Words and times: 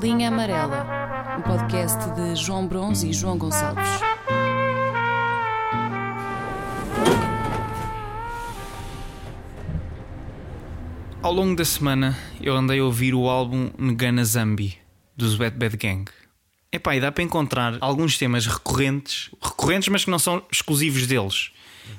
Linha 0.00 0.28
Amarela, 0.28 1.36
um 1.38 1.42
podcast 1.42 1.98
de 2.12 2.36
João 2.36 2.68
Bronze 2.68 3.08
e 3.08 3.12
João 3.12 3.36
Gonçalves. 3.36 3.84
Ao 11.20 11.32
longo 11.32 11.56
da 11.56 11.64
semana 11.64 12.16
eu 12.40 12.54
andei 12.54 12.78
a 12.78 12.84
ouvir 12.84 13.12
o 13.12 13.28
álbum 13.28 13.70
Ngana 13.76 14.24
Zambi 14.24 14.78
dos 15.16 15.36
Wet 15.36 15.56
Bad 15.56 15.76
Gang. 15.76 16.04
Epá, 16.70 16.94
e 16.94 17.00
dá 17.00 17.10
para 17.10 17.24
encontrar 17.24 17.76
alguns 17.80 18.16
temas 18.16 18.46
recorrentes, 18.46 19.30
recorrentes, 19.42 19.88
mas 19.88 20.04
que 20.04 20.10
não 20.10 20.18
são 20.18 20.44
exclusivos 20.52 21.08
deles. 21.08 21.50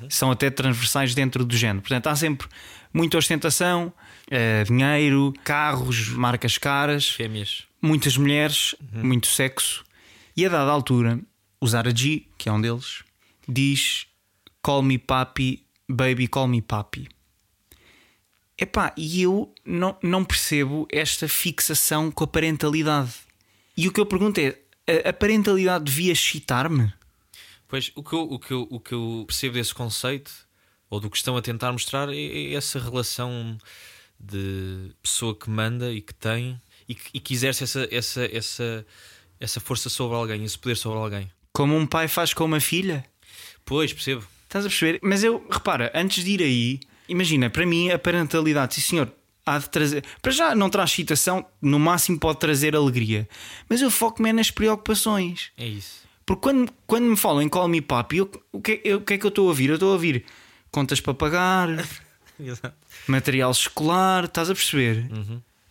São 0.07 0.31
até 0.31 0.49
transversais 0.49 1.13
dentro 1.13 1.43
do 1.43 1.57
género. 1.57 1.81
Portanto, 1.81 2.07
há 2.07 2.15
sempre 2.15 2.47
muita 2.93 3.17
ostentação, 3.17 3.93
eh, 4.29 4.63
dinheiro, 4.63 5.33
carros, 5.43 6.09
marcas 6.09 6.57
caras, 6.57 7.09
Fêmeas. 7.09 7.63
muitas 7.81 8.17
mulheres, 8.17 8.75
muito 8.93 9.27
sexo. 9.27 9.83
E 10.35 10.45
a 10.45 10.49
dada 10.49 10.71
altura, 10.71 11.19
o 11.59 11.67
Zara 11.67 11.95
G, 11.95 12.25
que 12.37 12.49
é 12.49 12.51
um 12.51 12.61
deles, 12.61 13.03
diz: 13.47 14.07
Call 14.61 14.81
me 14.81 14.97
papi, 14.97 15.65
baby, 15.87 16.27
call 16.27 16.47
me 16.47 16.61
papi. 16.61 17.07
Epá, 18.57 18.93
e 18.97 19.21
eu 19.21 19.53
não, 19.65 19.97
não 20.03 20.25
percebo 20.25 20.87
esta 20.91 21.27
fixação 21.29 22.11
com 22.11 22.25
a 22.25 22.27
parentalidade. 22.27 23.13
E 23.75 23.87
o 23.87 23.91
que 23.91 23.99
eu 23.99 24.05
pergunto 24.05 24.39
é: 24.39 24.57
a, 24.85 25.09
a 25.09 25.13
parentalidade 25.13 25.85
devia 25.85 26.11
excitar-me? 26.11 26.91
Pois, 27.67 27.91
o 27.95 28.03
que, 28.03 28.13
eu, 28.13 28.21
o, 28.21 28.39
que 28.39 28.51
eu, 28.51 28.67
o 28.69 28.79
que 28.79 28.93
eu 28.93 29.23
percebo 29.27 29.53
desse 29.53 29.73
conceito, 29.73 30.31
ou 30.89 30.99
do 30.99 31.09
que 31.09 31.17
estão 31.17 31.37
a 31.37 31.41
tentar 31.41 31.71
mostrar, 31.71 32.09
é, 32.09 32.15
é 32.17 32.53
essa 32.53 32.79
relação 32.79 33.57
de 34.19 34.91
pessoa 35.01 35.35
que 35.35 35.49
manda 35.49 35.91
e 35.91 36.01
que 36.01 36.13
tem 36.13 36.59
e 36.87 36.95
que, 36.95 37.09
e 37.13 37.19
que 37.19 37.33
exerce 37.33 37.63
essa, 37.63 37.87
essa, 37.91 38.25
essa, 38.35 38.85
essa 39.39 39.59
força 39.59 39.89
sobre 39.89 40.17
alguém, 40.17 40.43
esse 40.43 40.57
poder 40.57 40.75
sobre 40.75 40.99
alguém. 40.99 41.31
Como 41.53 41.75
um 41.77 41.85
pai 41.85 42.07
faz 42.07 42.33
com 42.33 42.45
uma 42.45 42.59
filha? 42.59 43.05
Pois, 43.63 43.93
percebo. 43.93 44.25
Estás 44.43 44.65
a 44.65 44.69
perceber? 44.69 44.99
Mas 45.03 45.23
eu, 45.23 45.45
repara, 45.49 45.91
antes 45.93 46.23
de 46.23 46.31
ir 46.31 46.41
aí, 46.41 46.79
imagina, 47.07 47.49
para 47.49 47.65
mim 47.65 47.91
a 47.91 47.99
parentalidade, 47.99 48.75
sim 48.75 48.81
senhor, 48.81 49.11
há 49.45 49.59
de 49.59 49.69
trazer. 49.69 50.03
Para 50.21 50.31
já 50.31 50.55
não 50.55 50.69
traz 50.69 50.89
excitação, 50.91 51.45
no 51.61 51.77
máximo 51.79 52.19
pode 52.19 52.39
trazer 52.39 52.75
alegria. 52.75 53.29
Mas 53.69 53.81
eu 53.81 53.91
foco-me 53.91 54.29
é 54.29 54.33
nas 54.33 54.49
preocupações. 54.51 55.51
É 55.55 55.67
isso. 55.67 55.99
Porque 56.25 56.41
quando, 56.41 56.71
quando 56.87 57.05
me 57.05 57.15
falam 57.17 57.41
em 57.43 57.49
Call 57.49 57.67
Me 57.67 57.81
Papi, 57.81 58.17
eu- 58.17 58.31
o, 58.51 58.59
que, 58.61 58.81
eu- 58.83 58.97
o 58.97 59.01
que 59.01 59.13
é 59.13 59.17
que 59.17 59.25
eu 59.25 59.29
estou 59.29 59.45
a 59.45 59.49
ouvir? 59.49 59.69
Eu 59.69 59.75
estou 59.75 59.89
a 59.89 59.93
ouvir 59.93 60.25
contas 60.71 60.99
para 61.01 61.13
pagar, 61.13 61.67
material 63.07 63.51
escolar, 63.51 64.25
estás 64.25 64.49
a 64.49 64.55
perceber? 64.55 65.09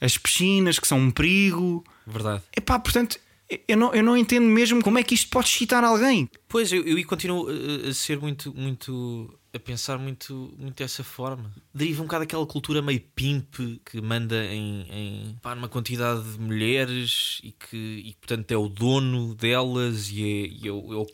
As 0.01 0.17
piscinas 0.17 0.79
que 0.79 0.87
são 0.87 0.99
um 0.99 1.11
perigo. 1.11 1.85
Verdade. 2.07 2.43
Epá, 2.57 2.79
portanto, 2.79 3.19
eu 3.67 3.77
não, 3.77 3.93
eu 3.95 4.03
não 4.03 4.17
entendo 4.17 4.47
mesmo 4.47 4.83
como 4.83 4.99
é 4.99 5.03
que 5.03 5.15
isto 5.15 5.29
pode 5.31 5.49
excitar 5.49 5.83
alguém. 5.83 6.29
Pois, 6.49 6.73
eu, 6.73 6.85
eu 6.87 7.07
continuo 7.07 7.49
a, 7.49 7.89
a 7.89 7.95
ser 7.95 8.19
muito, 8.21 8.55
muito. 8.55 9.37
a 9.53 9.59
pensar 9.59 9.99
muito, 9.99 10.55
muito 10.57 10.77
dessa 10.77 11.03
forma. 11.03 11.53
Deriva 11.75 12.03
um 12.03 12.05
bocado 12.07 12.25
daquela 12.25 12.47
cultura 12.47 12.81
meio 12.81 13.01
pimp 13.01 13.57
que 13.85 14.01
manda 14.01 14.45
em, 14.45 14.87
em 14.91 15.39
pá, 15.43 15.55
numa 15.55 15.69
quantidade 15.69 16.23
de 16.23 16.39
mulheres 16.39 17.41
e 17.43 17.51
que, 17.53 17.77
e 17.77 18.15
portanto, 18.21 18.53
é 18.53 18.57
o 18.57 18.69
dono 18.69 19.35
delas 19.35 20.11
e 20.11 20.23
é. 20.23 20.47
E 20.47 20.61
é 20.65 20.69
é 20.69 20.73
o- 20.73 21.07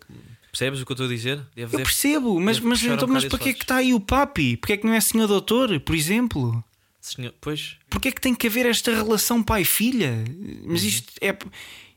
percebes 0.55 0.81
o 0.81 0.87
que 0.87 0.93
eu 0.93 0.95
estou 0.95 1.07
a 1.07 1.11
dizer? 1.11 1.37
Deve, 1.55 1.63
Eu 1.63 1.69
deve- 1.69 1.83
percebo, 1.83 2.41
mas, 2.41 2.61
mas, 2.61 2.79
puxar 2.81 2.93
um 2.93 2.95
então, 2.95 3.09
mas 3.09 3.25
para 3.25 3.39
que 3.39 3.49
é 3.49 3.53
que 3.53 3.63
está 3.65 3.77
aí 3.77 3.93
o 3.93 4.01
papi? 4.01 4.57
Porquê 4.57 4.75
é 4.75 4.77
que 4.77 4.87
não 4.87 4.95
é 4.95 5.01
senhor 5.01 5.27
doutor, 5.27 5.79
por 5.81 5.95
exemplo? 5.95 6.65
senhor- 7.01 7.35
pois, 7.41 7.77
Porquê 7.91 8.09
é 8.09 8.13
que 8.13 8.21
tem 8.21 8.35
que 8.35 8.47
haver 8.47 8.65
esta 8.67 8.91
relação 8.95 9.43
pai-filha? 9.43 10.25
Mas 10.65 10.83
Uhum. 10.83 10.89
isto 10.89 11.13
é, 11.21 11.37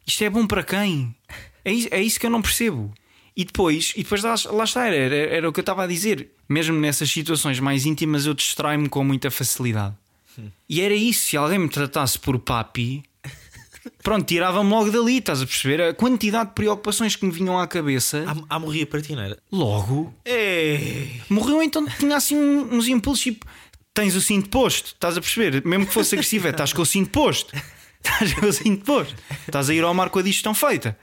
isto 0.05 0.23
é 0.23 0.29
bom 0.29 0.45
para 0.45 0.63
quem? 0.63 1.15
É 1.63 1.71
isso, 1.71 1.87
é 1.91 2.01
isso 2.01 2.19
que 2.19 2.25
eu 2.25 2.29
não 2.29 2.41
percebo. 2.41 2.93
E 3.35 3.45
depois, 3.45 3.93
e 3.95 4.01
depois 4.03 4.23
lá, 4.23 4.33
lá 4.51 4.63
está, 4.63 4.87
era, 4.87 5.15
era 5.15 5.47
o 5.47 5.53
que 5.53 5.59
eu 5.59 5.61
estava 5.61 5.83
a 5.83 5.87
dizer. 5.87 6.31
Mesmo 6.49 6.77
nessas 6.79 7.09
situações 7.11 7.59
mais 7.59 7.85
íntimas, 7.85 8.25
eu 8.25 8.33
distraio-me 8.33 8.89
com 8.89 9.03
muita 9.03 9.29
facilidade. 9.29 9.95
Hum. 10.39 10.49
E 10.67 10.81
era 10.81 10.93
isso, 10.95 11.25
se 11.27 11.37
alguém 11.37 11.59
me 11.59 11.69
tratasse 11.69 12.17
por 12.17 12.37
papi, 12.39 13.03
pronto, 14.03 14.25
tirava-me 14.25 14.69
logo 14.69 14.91
dali, 14.91 15.17
estás 15.17 15.41
a 15.41 15.45
perceber? 15.45 15.81
A 15.81 15.93
quantidade 15.93 16.49
de 16.49 16.55
preocupações 16.55 17.15
que 17.15 17.25
me 17.25 17.31
vinham 17.31 17.59
à 17.59 17.67
cabeça, 17.67 18.23
há, 18.49 18.55
há 18.55 18.59
morria 18.59 18.85
para 18.85 19.01
ti, 19.01 19.13
não 19.15 19.21
era? 19.23 19.37
logo, 19.51 20.13
Ei! 20.25 21.21
morreu 21.29 21.61
então 21.63 21.85
tinha 21.99 22.15
assim 22.17 22.35
um- 22.35 22.75
uns 22.75 22.87
impulsos 22.87 23.23
tipo 23.23 23.45
tens 23.93 24.15
o 24.15 24.21
cinto 24.21 24.49
posto, 24.49 24.87
estás 24.87 25.17
a 25.17 25.21
perceber? 25.21 25.65
Mesmo 25.65 25.87
que 25.87 25.93
fosse 25.93 26.13
agressivo, 26.13 26.47
é, 26.47 26.51
estás 26.51 26.71
com 26.71 26.83
o 26.83 26.85
cinto 26.85 27.09
posto, 27.09 27.51
estás 28.03 28.33
com 28.35 28.45
o 28.45 28.53
cinto 28.53 28.85
posto, 28.85 29.15
estás 29.47 29.69
a 29.69 29.73
ir 29.73 29.83
ao 29.83 29.93
mar 29.93 30.09
com 30.11 30.19
a 30.19 30.21
disto 30.21 30.43
tão 30.43 30.53
feita. 30.53 30.95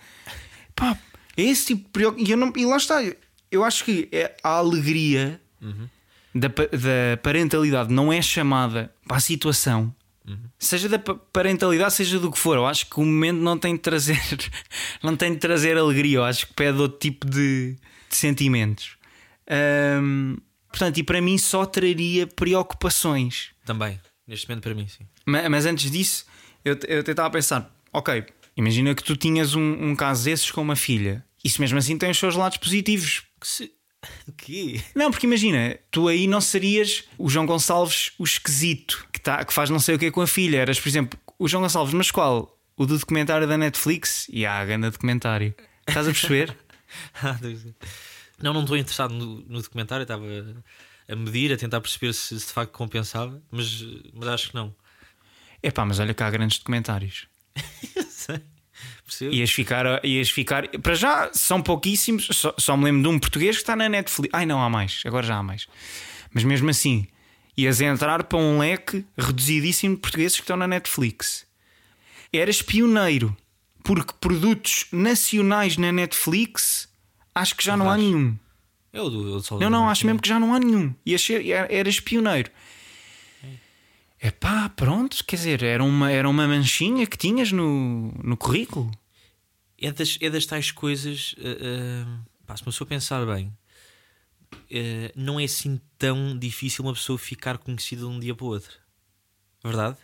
Pá, 0.77 0.97
é 1.37 1.43
esse 1.43 1.67
tipo 1.67 1.83
de 1.85 1.89
preocup- 1.91 2.21
e, 2.25 2.31
eu 2.31 2.37
não- 2.37 2.53
e 2.55 2.65
lá 2.65 2.77
está, 2.77 3.01
eu 3.51 3.65
acho 3.65 3.85
que 3.85 4.09
é 4.13 4.37
a 4.45 4.51
alegria 4.51 5.41
da, 6.35 6.49
pa- 6.51 6.67
da 6.67 7.17
parentalidade 7.23 7.93
não 7.93 8.13
é 8.13 8.23
chamada 8.23 8.93
para 9.09 9.17
a 9.17 9.21
situação. 9.21 9.93
Seja 10.59 10.89
da 10.89 10.99
pa- 10.99 11.15
parentalidade, 11.15 11.93
seja 11.95 12.19
do 12.19 12.31
que 12.33 12.39
for, 12.39 12.57
eu 12.57 12.65
acho 12.67 12.87
que 12.89 12.99
o 12.99 13.05
momento 13.05 13.39
não 13.41 13.59
tem 13.59 13.75
de 13.75 13.81
trazer, 13.83 14.19
não 15.03 15.15
tem 15.17 15.33
de 15.35 15.39
trazer 15.39 15.77
alegria, 15.77 16.17
eu 16.19 16.25
acho 16.25 16.47
que 16.47 16.55
pede 16.55 16.79
outro 16.79 16.99
tipo 16.99 17.27
de, 17.29 17.77
de 18.09 18.17
sentimentos. 18.17 18.97
Portanto, 20.69 20.99
e 20.99 21.03
para 21.03 21.21
mim 21.21 21.39
só 21.39 21.65
traria 21.67 22.27
preocupações. 22.27 23.51
Também, 23.65 24.01
neste 24.27 24.49
momento 24.49 24.63
para 24.63 24.75
mim, 24.75 24.89
sim. 24.89 25.05
Ma- 25.27 25.49
Mas, 25.49 25.67
antes 25.67 25.91
disso, 25.91 26.25
eu, 26.65 26.79
eu 26.89 27.05
tentava 27.05 27.31
pensar: 27.31 27.71
ok, 27.93 28.25
imagina 28.57 28.95
que 28.95 29.05
tu 29.05 29.17
tinhas 29.17 29.55
um, 29.55 29.91
um 29.91 29.95
caso 29.97 30.25
desses 30.25 30.51
com 30.51 30.63
uma 30.63 30.77
filha. 30.77 31.25
Isso 31.45 31.61
mesmo 31.61 31.79
assim 31.79 31.97
tem 31.99 32.11
os 32.11 32.19
seus 32.19 32.35
lados 32.35 32.57
positivos. 32.59 33.23
Se... 33.43 33.71
O 34.29 34.33
quê? 34.33 34.83
Não, 34.95 35.11
porque 35.11 35.27
imagina, 35.27 35.79
tu 35.91 36.09
aí 36.09 36.27
não 36.27 36.41
serias 36.41 37.05
o 37.19 37.29
João 37.29 37.47
Gonçalves, 37.47 38.13
o 38.19 38.25
esquisito, 38.25 39.07
que, 39.13 39.21
tá, 39.21 39.45
que 39.45 39.53
faz 39.53 39.71
não 39.71 39.79
sei 39.79 39.95
o 39.95 39.99
que 39.99 40.11
com 40.11 40.21
a 40.21 40.27
filha. 40.27 40.59
Eras, 40.59 40.81
por 40.81 40.89
exemplo, 40.89 41.19
o 41.39 41.49
João 41.49 41.63
Gonçalves, 41.63 41.95
mas 41.95 42.11
qual? 42.11 42.59
O 42.77 42.87
do 42.87 42.99
documentário 42.99 43.47
da 43.47 43.57
Netflix? 43.57 44.27
E 44.31 44.45
há 44.45 44.59
a 44.59 44.65
grande 44.65 44.91
documentário. 44.91 45.55
Estás 45.87 46.09
a 46.09 46.11
perceber? 46.11 46.57
Não, 48.43 48.53
não 48.53 48.63
estou 48.63 48.77
interessado 48.77 49.15
no, 49.15 49.37
no 49.43 49.63
documentário, 49.63 50.03
estava 50.03 50.25
a 51.09 51.17
medir, 51.17 51.53
a 51.53 51.57
tentar 51.57 51.81
perceber 51.81 52.13
se, 52.13 52.39
se 52.39 52.47
de 52.47 52.53
facto 52.53 52.73
compensava, 52.73 53.41
mas, 53.51 53.85
mas 54.13 54.29
acho 54.29 54.49
que 54.51 54.55
não. 54.55 54.75
Epá, 55.63 55.85
mas 55.85 55.99
olha 55.99 56.13
que 56.13 56.23
há 56.23 56.31
grandes 56.31 56.59
documentários. 56.59 57.27
Sei. 58.11 58.43
Percebo? 59.07 59.35
Ias 59.35 59.51
ficar, 59.51 60.05
ias 60.05 60.31
ficar. 60.31 60.69
Para 60.81 60.95
já 60.95 61.31
são 61.33 61.61
pouquíssimos. 61.63 62.29
Só, 62.33 62.55
só 62.59 62.77
me 62.77 62.85
lembro 62.85 63.03
de 63.03 63.09
um 63.09 63.19
português 63.19 63.57
que 63.57 63.63
está 63.63 63.77
na 63.77 63.89
Netflix. 63.89 64.31
Ai, 64.33 64.47
não 64.47 64.63
há 64.63 64.71
mais. 64.71 65.03
Agora 65.05 65.27
já 65.27 65.37
há 65.37 65.43
mais. 65.43 65.67
Mas 66.33 66.45
mesmo 66.45 66.69
assim, 66.71 67.07
ias 67.57 67.81
entrar 67.81 68.25
para 68.25 68.39
um 68.39 68.59
leque 68.59 69.05
reduzidíssimo 69.17 69.95
de 69.95 70.01
portugueses 70.01 70.37
que 70.37 70.43
estão 70.43 70.57
na 70.57 70.67
Netflix. 70.67 71.47
Eras 72.33 72.63
pioneiro. 72.63 73.37
Porque 73.83 74.15
produtos 74.19 74.87
nacionais 74.91 75.77
na 75.77 75.93
Netflix 75.93 76.89
acho 77.35 77.55
que 77.55 77.63
já 77.63 77.77
não 77.77 77.85
há 77.87 77.91
Vários. 77.91 78.07
nenhum. 78.07 78.39
O 78.95 79.11
do 79.11 79.41
Sol 79.43 79.59
Não, 79.61 79.69
não, 79.69 79.89
acho 79.91 80.07
mesmo 80.07 80.21
que 80.21 80.29
já 80.29 80.39
não 80.41 80.55
há 80.55 80.59
nenhum. 80.59 80.95
Ser, 81.19 81.45
eras 81.51 82.01
pioneiro. 82.01 82.51
É 84.25 84.31
pá, 84.31 84.71
pronto, 84.71 85.23
quer 85.27 85.37
dizer, 85.37 85.63
era 85.63 85.85
uma, 85.85 86.11
era 86.11 86.27
uma 86.27 86.49
manchinha 86.49 87.07
que 87.07 87.15
tinhas 87.15 87.53
no, 87.53 88.11
no 88.25 88.39
currículo. 88.39 88.91
É 89.79 89.93
das, 89.93 90.17
é 90.19 90.31
das 90.31 90.47
tais 90.47 90.71
coisas. 90.71 91.35
ah, 91.39 92.07
ah, 92.07 92.25
pá, 92.47 92.57
se 92.57 92.63
uma 92.63 92.73
pessoa 92.73 92.89
pensar 92.89 93.27
bem, 93.27 93.55
ah, 94.51 95.13
não 95.15 95.39
é 95.39 95.45
assim 95.45 95.79
tão 95.99 96.39
difícil 96.39 96.87
uma 96.87 96.95
pessoa 96.95 97.19
ficar 97.19 97.59
conhecida 97.59 98.01
de 98.01 98.09
um 98.09 98.19
dia 98.19 98.35
para 98.35 98.47
o 98.47 98.49
outro. 98.49 98.73
Verdade? 99.63 99.99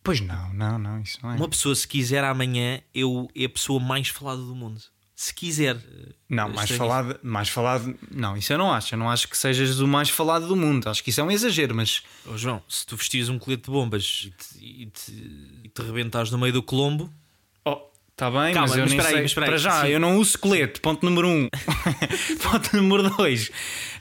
Pois 0.00 0.20
não, 0.20 0.54
não, 0.54 0.78
não, 0.78 1.00
isso 1.00 1.18
não 1.20 1.32
é. 1.32 1.34
Uma 1.34 1.48
pessoa, 1.48 1.74
se 1.74 1.88
quiser 1.88 2.22
amanhã, 2.22 2.80
eu, 2.94 3.28
é 3.34 3.46
a 3.46 3.48
pessoa 3.48 3.80
mais 3.80 4.06
falada 4.06 4.40
do 4.40 4.54
mundo. 4.54 4.80
Se 5.22 5.32
quiser. 5.32 5.76
Não, 6.28 6.46
ah, 6.46 6.48
mais 6.48 6.70
falado, 6.72 7.20
mais 7.22 7.48
falado. 7.48 7.94
Não, 8.10 8.36
isso 8.36 8.52
eu 8.52 8.58
não 8.58 8.72
acho. 8.72 8.92
Eu 8.92 8.98
não 8.98 9.08
acho 9.08 9.28
que 9.28 9.38
sejas 9.38 9.78
o 9.78 9.86
mais 9.86 10.10
falado 10.10 10.48
do 10.48 10.56
mundo. 10.56 10.88
Acho 10.88 11.00
que 11.00 11.10
isso 11.10 11.20
é 11.20 11.24
um 11.24 11.30
exagero, 11.30 11.76
mas 11.76 12.02
Ó, 12.26 12.36
João, 12.36 12.60
se 12.68 12.84
tu 12.84 12.96
vestires 12.96 13.28
um 13.28 13.38
colete 13.38 13.62
de 13.66 13.70
bombas 13.70 14.24
e 14.26 14.30
te, 14.30 14.82
e 14.82 14.86
te, 14.86 15.12
e 15.62 15.68
te 15.68 15.80
rebentares 15.80 16.32
no 16.32 16.38
meio 16.38 16.52
do 16.52 16.60
Colombo, 16.60 17.08
Oh, 17.64 17.88
tá 18.16 18.28
bem, 18.32 18.52
Calma, 18.52 18.66
mas 18.66 18.76
eu 18.76 18.82
mas 18.82 18.90
nem 18.90 18.98
espera 18.98 19.08
aí, 19.08 19.12
sei. 19.12 19.22
mas 19.22 19.30
espera 19.30 19.46
aí. 19.46 19.50
Para 19.50 19.58
já, 19.58 19.82
Sim. 19.82 19.88
eu 19.90 20.00
não 20.00 20.16
uso 20.16 20.36
colete. 20.40 20.80
Ponto 20.80 21.04
número 21.06 21.28
um. 21.28 21.48
ponto 22.42 22.76
número 22.76 23.08
dois. 23.16 23.52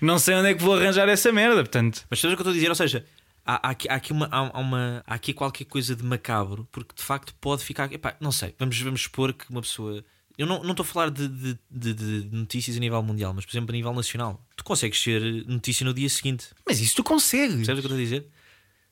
Não 0.01 0.17
sei 0.17 0.33
onde 0.33 0.49
é 0.49 0.53
que 0.55 0.63
vou 0.63 0.75
arranjar 0.75 1.07
essa 1.07 1.31
merda, 1.31 1.57
portanto. 1.57 2.03
Mas 2.09 2.19
sabes 2.19 2.33
o 2.33 2.35
que 2.35 2.41
eu 2.41 2.45
estou 2.45 2.51
a 2.51 2.55
dizer? 2.55 2.69
Ou 2.69 2.75
seja, 2.75 3.05
há, 3.45 3.67
há 3.67 3.69
aqui, 3.69 3.87
há, 3.87 3.93
aqui 3.93 4.11
uma, 4.11 4.27
há 4.31 4.59
uma, 4.59 5.03
há 5.05 5.13
aqui 5.13 5.33
qualquer 5.33 5.65
coisa 5.65 5.95
de 5.95 6.03
macabro, 6.03 6.67
porque 6.71 6.95
de 6.95 7.03
facto 7.03 7.31
pode 7.39 7.63
ficar. 7.63 7.93
Epá, 7.93 8.15
não 8.19 8.31
sei, 8.31 8.55
vamos, 8.57 8.81
vamos 8.81 9.03
supor 9.03 9.33
que 9.33 9.47
uma 9.51 9.61
pessoa. 9.61 10.03
Eu 10.37 10.47
não 10.47 10.71
estou 10.71 10.83
a 10.83 10.85
falar 10.87 11.09
de, 11.11 11.27
de, 11.27 11.57
de- 11.69 11.93
de 11.93 12.29
notícias 12.35 12.75
a 12.77 12.79
nível 12.79 13.01
mundial, 13.03 13.33
mas 13.33 13.45
por 13.45 13.51
exemplo 13.51 13.71
a 13.71 13.75
nível 13.75 13.93
nacional. 13.93 14.43
Tu 14.55 14.63
consegues 14.63 15.01
ser 15.01 15.21
notícia 15.47 15.85
no 15.85 15.93
dia 15.93 16.09
seguinte. 16.09 16.47
Mas 16.67 16.79
isso 16.79 16.95
tu 16.95 17.03
consegues. 17.03 17.55
Percebes 17.57 17.83
o 17.83 17.87
que 17.87 17.93
eu 17.93 17.97
estou 17.97 17.97
a 17.97 18.01
dizer? 18.19 18.27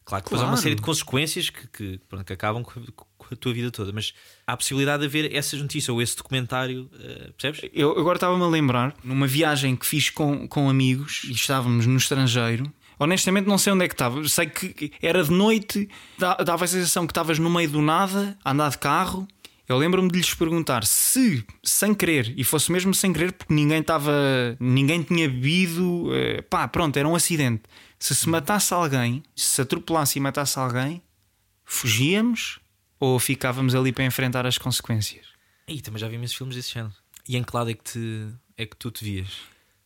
Claro 0.05 0.23
que 0.23 0.29
depois 0.29 0.41
há 0.41 0.45
uma 0.45 0.51
Claro. 0.53 0.63
série 0.63 0.75
de 0.75 0.81
consequências 0.81 1.49
que, 1.51 1.67
que, 1.67 1.99
pronto, 2.09 2.25
que 2.25 2.33
acabam 2.33 2.63
com, 2.63 2.81
a 3.31 3.35
tua 3.35 3.53
vida 3.53 3.69
toda. 3.69 3.91
Mas 3.91 4.13
há 4.47 4.53
a 4.53 4.57
possibilidade 4.57 5.01
de 5.01 5.05
haver 5.07 5.33
essas 5.35 5.61
notícias 5.61 5.89
ou 5.89 6.01
esse 6.01 6.15
documentário, 6.17 6.89
uh, 6.95 7.33
percebes? 7.33 7.69
Eu 7.73 7.91
agora 7.97 8.17
estava-me 8.17 8.43
a 8.43 8.47
lembrar, 8.47 8.95
numa 9.03 9.27
viagem 9.27 9.75
que 9.75 9.85
fiz 9.85 10.09
com, 10.09 10.47
com 10.47 10.67
amigos 10.67 11.21
e 11.25 11.31
estávamos 11.31 11.85
no 11.85 11.95
estrangeiro. 11.97 12.73
Honestamente, 12.97 13.45
não 13.47 13.57
sei 13.59 13.71
onde 13.71 13.85
é 13.85 13.87
que 13.87 13.93
estava. 13.93 14.27
Sei 14.27 14.47
que 14.47 14.91
era 15.01 15.23
de 15.23 15.31
noite, 15.31 15.87
dava 16.17 16.65
a 16.65 16.67
sensação 16.67 17.05
que 17.07 17.11
estavas 17.11 17.37
no 17.39 17.49
meio 17.49 17.69
do 17.69 17.81
nada, 17.81 18.37
a 18.43 18.51
andar 18.51 18.71
de 18.71 18.77
carro. 18.79 19.27
Eu 19.69 19.77
lembro-me 19.77 20.09
de 20.09 20.17
lhes 20.17 20.33
perguntar 20.33 20.83
se, 20.83 21.45
sem 21.63 21.93
querer, 21.93 22.33
e 22.35 22.43
fosse 22.43 22.71
mesmo 22.71 22.91
sem 22.91 23.13
querer, 23.13 23.31
porque 23.31 23.53
ninguém 23.53 23.81
estava, 23.81 24.11
ninguém 24.59 25.03
tinha 25.03 25.29
bebido, 25.29 26.09
eh, 26.11 26.41
pá, 26.41 26.67
pronto, 26.67 26.97
era 26.97 27.07
um 27.07 27.15
acidente. 27.15 27.61
Se 27.99 28.15
se 28.15 28.27
matasse 28.27 28.73
alguém, 28.73 29.21
se 29.35 29.45
se 29.45 29.61
atropelasse 29.61 30.17
e 30.17 30.21
matasse 30.21 30.57
alguém, 30.57 31.03
fugíamos 31.63 32.59
ou 32.99 33.19
ficávamos 33.19 33.75
ali 33.75 33.91
para 33.91 34.03
enfrentar 34.03 34.43
as 34.47 34.57
consequências? 34.57 35.27
E 35.67 35.79
também 35.81 35.99
já 35.99 36.07
vi 36.07 36.15
imensos 36.15 36.35
filmes 36.35 36.55
desse 36.55 36.73
género. 36.73 36.95
E 37.27 37.37
em 37.37 37.43
que 37.43 37.55
lado 37.55 37.69
é 37.69 37.75
que, 37.75 37.83
te, 37.83 38.27
é 38.57 38.65
que 38.65 38.75
tu 38.75 38.89
te 38.89 39.05
vias? 39.05 39.37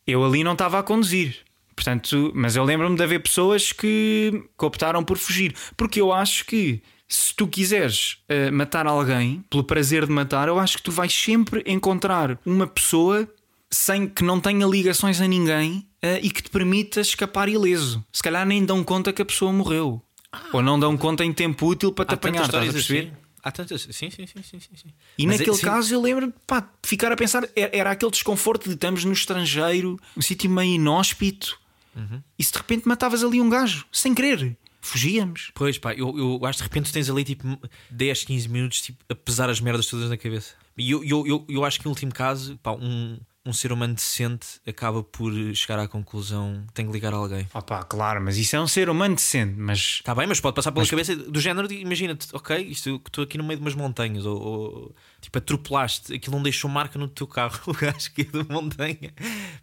Eu 0.08 0.24
ali 0.24 0.46
não 0.46 0.54
estava 0.54 0.80
a 0.80 0.84
conduzir. 0.84 1.40
Portanto, 1.76 2.32
mas 2.34 2.56
eu 2.56 2.64
lembro-me 2.64 2.96
de 2.96 3.04
haver 3.04 3.20
pessoas 3.20 3.74
que, 3.74 4.48
que 4.58 4.66
optaram 4.66 5.04
por 5.04 5.18
fugir. 5.18 5.54
Porque 5.76 6.00
eu 6.00 6.14
acho 6.14 6.46
que 6.46 6.82
se 7.16 7.36
tu 7.36 7.48
quiseres 7.48 8.18
uh, 8.28 8.52
matar 8.52 8.88
alguém 8.88 9.44
pelo 9.50 9.64
prazer 9.64 10.06
de 10.08 10.12
matar, 10.12 10.48
eu 10.48 10.60
acho 10.60 10.78
que 10.78 10.84
tu 10.84 10.92
vais 10.92 11.14
sempre 11.14 11.64
encontrar 11.68 12.40
uma 12.44 12.66
pessoa 12.66 13.28
sem 13.70 14.08
que 14.08 14.24
não 14.24 14.40
tenha 14.40 14.66
ligações 14.66 15.22
a 15.22 15.28
ninguém 15.28 15.88
uh, 16.04 16.20
e 16.22 16.32
que 16.32 16.42
te 16.42 16.50
permita 16.50 17.02
escapar 17.02 17.48
ileso. 17.50 18.04
Se 18.12 18.24
calhar 18.24 18.46
nem 18.48 18.66
dão 18.66 18.84
conta 18.84 19.14
que 19.14 19.22
a 19.22 19.26
pessoa 19.26 19.54
morreu. 19.54 20.02
Ah, 20.32 20.42
Ou 20.54 20.64
não 20.64 20.80
dão 20.80 20.98
conta 20.98 21.24
em 21.24 21.32
tempo 21.32 21.68
útil 21.68 21.92
para 21.92 22.06
te 22.06 22.14
apanhar, 22.16 22.46
estás 22.46 22.70
a 22.70 22.74
perceber? 22.74 23.08
Assim. 23.08 23.24
Há 23.44 23.52
tantas. 23.52 23.82
Sim, 23.82 24.10
sim, 24.10 24.26
sim, 24.26 24.42
sim, 24.42 24.60
sim. 24.60 24.94
E 25.18 25.28
Mas 25.28 25.38
naquele 25.38 25.58
é, 25.58 25.60
caso 25.60 25.94
eu 25.94 26.02
lembro 26.02 26.28
de 26.28 26.34
ficar 26.82 27.12
a 27.12 27.16
pensar, 27.16 27.48
era, 27.56 27.78
era, 27.78 27.92
aquele 27.92 28.12
desconforto 28.12 28.70
de 28.70 28.74
estamos 28.74 29.04
no 29.06 29.14
estrangeiro, 29.14 30.00
um 30.18 30.22
sítio 30.22 30.50
meio 30.50 30.76
inóspito, 30.76 31.60
uhum. 31.96 32.24
e 32.40 32.44
se 32.44 32.52
de 32.52 32.58
repente 32.58 32.88
matavas 32.88 33.24
ali 33.24 33.40
um 33.40 33.50
gajo, 33.50 33.86
sem 33.92 34.16
querer. 34.16 34.58
Fugíamos. 34.84 35.52
Pois 35.56 35.78
pá, 35.78 35.94
eu, 35.94 36.16
eu 36.18 36.46
acho 36.46 36.58
que 36.58 36.64
de 36.64 36.70
repente 36.70 36.92
tens 36.92 37.10
ali 37.10 37.24
tipo 37.24 37.58
10, 37.90 38.26
15 38.26 38.50
minutos 38.50 38.82
tipo, 38.82 39.04
a 39.10 39.16
pesar 39.16 39.50
as 39.50 39.62
merdas 39.62 39.88
todas 39.88 40.10
na 40.10 40.18
cabeça. 40.18 40.54
E 40.78 40.92
eu, 40.92 41.04
eu, 41.04 41.26
eu, 41.26 41.46
eu 41.48 41.66
acho 41.66 41.80
que 41.80 41.86
no 41.86 41.92
último 41.92 42.12
caso, 42.12 42.58
pá, 42.62 42.72
um, 42.72 43.18
um 43.46 43.54
ser 43.54 43.72
humano 43.72 43.94
decente 43.94 44.60
acaba 44.66 45.04
por 45.04 45.32
chegar 45.54 45.80
à 45.80 45.88
conclusão 45.88 46.64
que 46.68 46.74
tem 46.74 46.86
que 46.86 46.92
ligar 46.92 47.14
a 47.14 47.18
alguém. 47.18 47.48
Opa, 47.54 47.84
claro, 47.84 48.22
mas 48.22 48.38
isso 48.38 48.56
é 48.56 48.60
um 48.60 48.68
ser 48.68 48.90
humano 48.90 49.16
decente, 49.16 49.56
mas. 49.58 49.80
Está 49.80 50.16
bem, 50.16 50.28
mas 50.28 50.40
pode 50.40 50.56
passar 50.56 50.72
pela 50.72 50.82
mas... 50.82 50.90
cabeça 50.90 51.16
do 51.16 51.40
género 51.40 51.68
de 51.68 51.76
imagina-te, 51.76 52.28
ok, 52.34 52.58
isto 52.58 53.00
que 53.00 53.10
estou 53.10 53.24
aqui 53.24 53.38
no 53.38 53.44
meio 53.44 53.60
de 53.60 53.64
umas 53.64 53.76
montanhas, 53.76 54.26
ou, 54.26 54.42
ou, 54.42 54.96
tipo 55.22 55.38
atropelaste, 55.38 56.14
aquilo 56.14 56.36
não 56.36 56.44
deixou 56.44 56.70
marca 56.70 56.98
no 56.98 57.08
teu 57.08 57.28
carro, 57.28 57.60
o 57.68 57.74
gajo 57.74 58.12
que 58.12 58.22
é 58.22 58.26
da 58.26 58.44
montanha, 58.44 59.14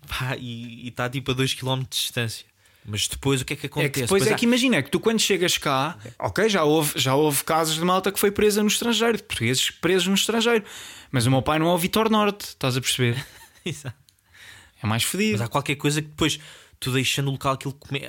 pá, 0.07 0.37
e 0.39 0.89
está 0.89 1.09
tipo 1.09 1.33
a 1.33 1.35
2km 1.35 1.81
de 1.81 1.89
distância. 1.89 2.50
Mas 2.85 3.07
depois 3.07 3.41
o 3.41 3.45
que 3.45 3.53
é 3.53 3.57
que 3.57 3.67
acontece? 3.67 3.87
É 3.87 3.91
que 3.91 4.01
depois, 4.01 4.23
depois 4.23 4.33
é 4.33 4.35
há... 4.35 4.39
que 4.39 4.47
imagina, 4.47 4.77
é 4.77 4.83
que 4.83 4.91
tu 4.91 4.99
quando 4.99 5.21
chegas 5.21 5.59
cá, 5.59 5.99
ok, 6.19 6.49
já 6.49 6.65
houve, 6.65 6.93
já 6.97 7.15
houve 7.15 7.45
casos 7.45 7.75
de 7.75 7.85
malta 7.85 8.11
que 8.11 8.19
foi 8.19 8.31
presa 8.31 8.63
no 8.63 8.69
estrangeiro, 8.69 9.19
de 9.19 9.23
portugueses 9.23 9.71
presos 9.71 10.09
no 10.09 10.15
estrangeiro, 10.15 10.65
mas 11.11 11.27
o 11.27 11.31
meu 11.31 11.43
pai 11.43 11.59
não 11.59 11.69
é 11.69 11.75
o 11.75 11.79
Vitor 11.79 12.11
Norte, 12.11 12.47
estás 12.49 12.77
a 12.77 12.81
perceber? 12.81 13.25
Exato. 13.65 13.97
É 14.83 14.87
mais 14.87 15.05
fedido. 15.05 15.33
Mas 15.33 15.43
há 15.43 15.49
qualquer 15.49 15.77
coisa 15.77 16.01
que 16.01 16.09
depois 16.09 16.41
tu 16.81 16.91
deixando 16.91 17.29
o 17.29 17.33
local 17.33 17.53
aquilo 17.53 17.75
come... 17.75 18.01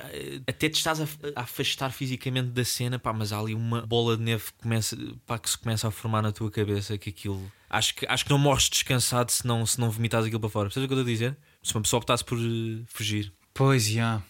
até 0.47 0.69
te 0.69 0.75
estás 0.75 1.01
a, 1.01 1.05
afastar 1.35 1.91
fisicamente 1.91 2.47
da 2.51 2.63
cena, 2.63 2.97
pá, 2.97 3.11
mas 3.11 3.33
há 3.33 3.39
ali 3.39 3.53
uma 3.53 3.85
bola 3.85 4.15
de 4.15 4.23
neve 4.23 4.45
que, 4.45 4.63
começa, 4.63 4.97
pá, 5.27 5.37
que 5.37 5.49
se 5.49 5.57
começa 5.57 5.89
a 5.89 5.91
formar 5.91 6.21
na 6.21 6.31
tua 6.31 6.49
cabeça 6.49 6.97
que 6.97 7.09
aquilo. 7.09 7.51
Acho 7.69 7.93
que, 7.93 8.05
acho 8.07 8.23
que 8.23 8.31
não 8.31 8.37
morres 8.37 8.69
descansado 8.69 9.29
se 9.31 9.45
não, 9.45 9.65
se 9.65 9.79
não 9.79 9.91
vomitas 9.91 10.25
aquilo 10.25 10.39
para 10.39 10.49
fora. 10.49 10.69
Percebes 10.69 10.85
o 10.85 10.87
que 10.87 10.93
eu 10.93 10.99
estou 10.99 11.09
a 11.09 11.13
dizer? 11.13 11.37
Se 11.61 11.75
uma 11.75 11.81
pessoa 11.81 11.99
optasse 11.99 12.23
por 12.23 12.37
uh, 12.37 12.83
fugir. 12.87 13.33
Pois, 13.53 13.85
já. 13.85 13.91
Yeah. 13.91 14.23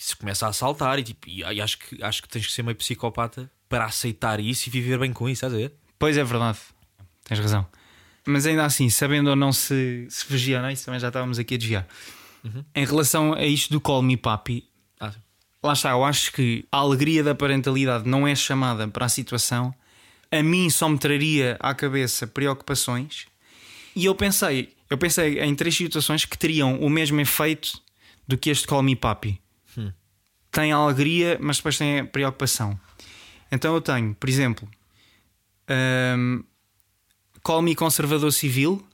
Isso 0.00 0.16
começa 0.16 0.48
a 0.48 0.52
saltar 0.54 0.98
e, 0.98 1.02
tipo, 1.02 1.28
e, 1.28 1.44
acho, 1.60 1.78
que, 1.78 2.02
acho 2.02 2.22
que 2.22 2.28
tens 2.30 2.46
que 2.46 2.52
ser 2.54 2.62
meio 2.62 2.74
psicopata 2.74 3.50
para 3.68 3.84
aceitar 3.84 4.40
isso 4.40 4.66
e 4.66 4.70
viver 4.70 4.98
bem 4.98 5.12
com 5.12 5.28
isso, 5.28 5.44
estás 5.44 5.52
a 5.52 5.56
ver? 5.58 5.74
Pois 5.98 6.16
é 6.16 6.24
verdade. 6.24 6.58
Tens 7.22 7.38
razão. 7.38 7.66
Mas 8.26 8.46
ainda 8.46 8.64
assim, 8.64 8.88
sabendo 8.88 9.28
ou 9.28 9.36
não 9.36 9.52
se, 9.52 10.06
se 10.08 10.54
ou 10.54 10.62
não, 10.62 10.70
isso 10.70 10.86
também 10.86 10.98
já 10.98 11.08
estávamos 11.08 11.38
aqui 11.38 11.54
a 11.54 11.58
desviar. 11.58 11.86
Uhum. 12.42 12.64
Em 12.74 12.86
relação 12.86 13.34
a 13.34 13.44
isto 13.44 13.70
do 13.70 13.78
Call 13.78 14.00
Me 14.00 14.16
Papi, 14.16 14.66
ah. 14.98 15.12
lá 15.62 15.74
está, 15.74 15.90
eu 15.90 16.02
acho 16.02 16.32
que 16.32 16.64
a 16.72 16.78
alegria 16.78 17.22
da 17.22 17.34
parentalidade 17.34 18.08
não 18.08 18.26
é 18.26 18.34
chamada 18.34 18.88
para 18.88 19.04
a 19.04 19.08
situação. 19.10 19.74
A 20.32 20.42
mim 20.42 20.70
só 20.70 20.88
me 20.88 20.96
traria 20.96 21.58
à 21.60 21.74
cabeça 21.74 22.26
preocupações. 22.26 23.26
E 23.94 24.06
eu 24.06 24.14
pensei, 24.14 24.74
eu 24.88 24.96
pensei 24.96 25.40
em 25.40 25.54
três 25.54 25.76
situações 25.76 26.24
que 26.24 26.38
teriam 26.38 26.80
o 26.80 26.88
mesmo 26.88 27.20
efeito 27.20 27.78
do 28.26 28.38
que 28.38 28.48
este 28.48 28.66
Call 28.66 28.82
Me 28.82 28.96
Papi. 28.96 29.38
Tem 30.50 30.72
a 30.72 30.76
alegria, 30.76 31.38
mas 31.40 31.58
depois 31.58 31.78
tem 31.78 32.00
a 32.00 32.04
preocupação. 32.04 32.78
Então 33.52 33.74
eu 33.74 33.80
tenho, 33.80 34.14
por 34.14 34.28
exemplo, 34.28 34.68
hum, 36.16 36.44
Call 37.42 37.62
Me 37.62 37.74
Conservador 37.74 38.32
Civil, 38.32 38.86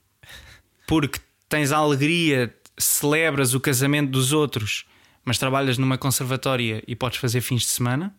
porque 0.87 1.21
tens 1.49 1.73
a 1.73 1.79
alegria, 1.79 2.55
celebras 2.79 3.55
o 3.55 3.61
casamento 3.61 4.11
dos 4.11 4.33
outros, 4.33 4.87
mas 5.25 5.39
trabalhas 5.39 5.79
numa 5.79 5.99
conservatória 5.99 6.83
e 6.87 6.95
podes 6.95 7.19
fazer 7.19 7.41
fins 7.41 7.63
de 7.63 7.69
semana. 7.69 8.15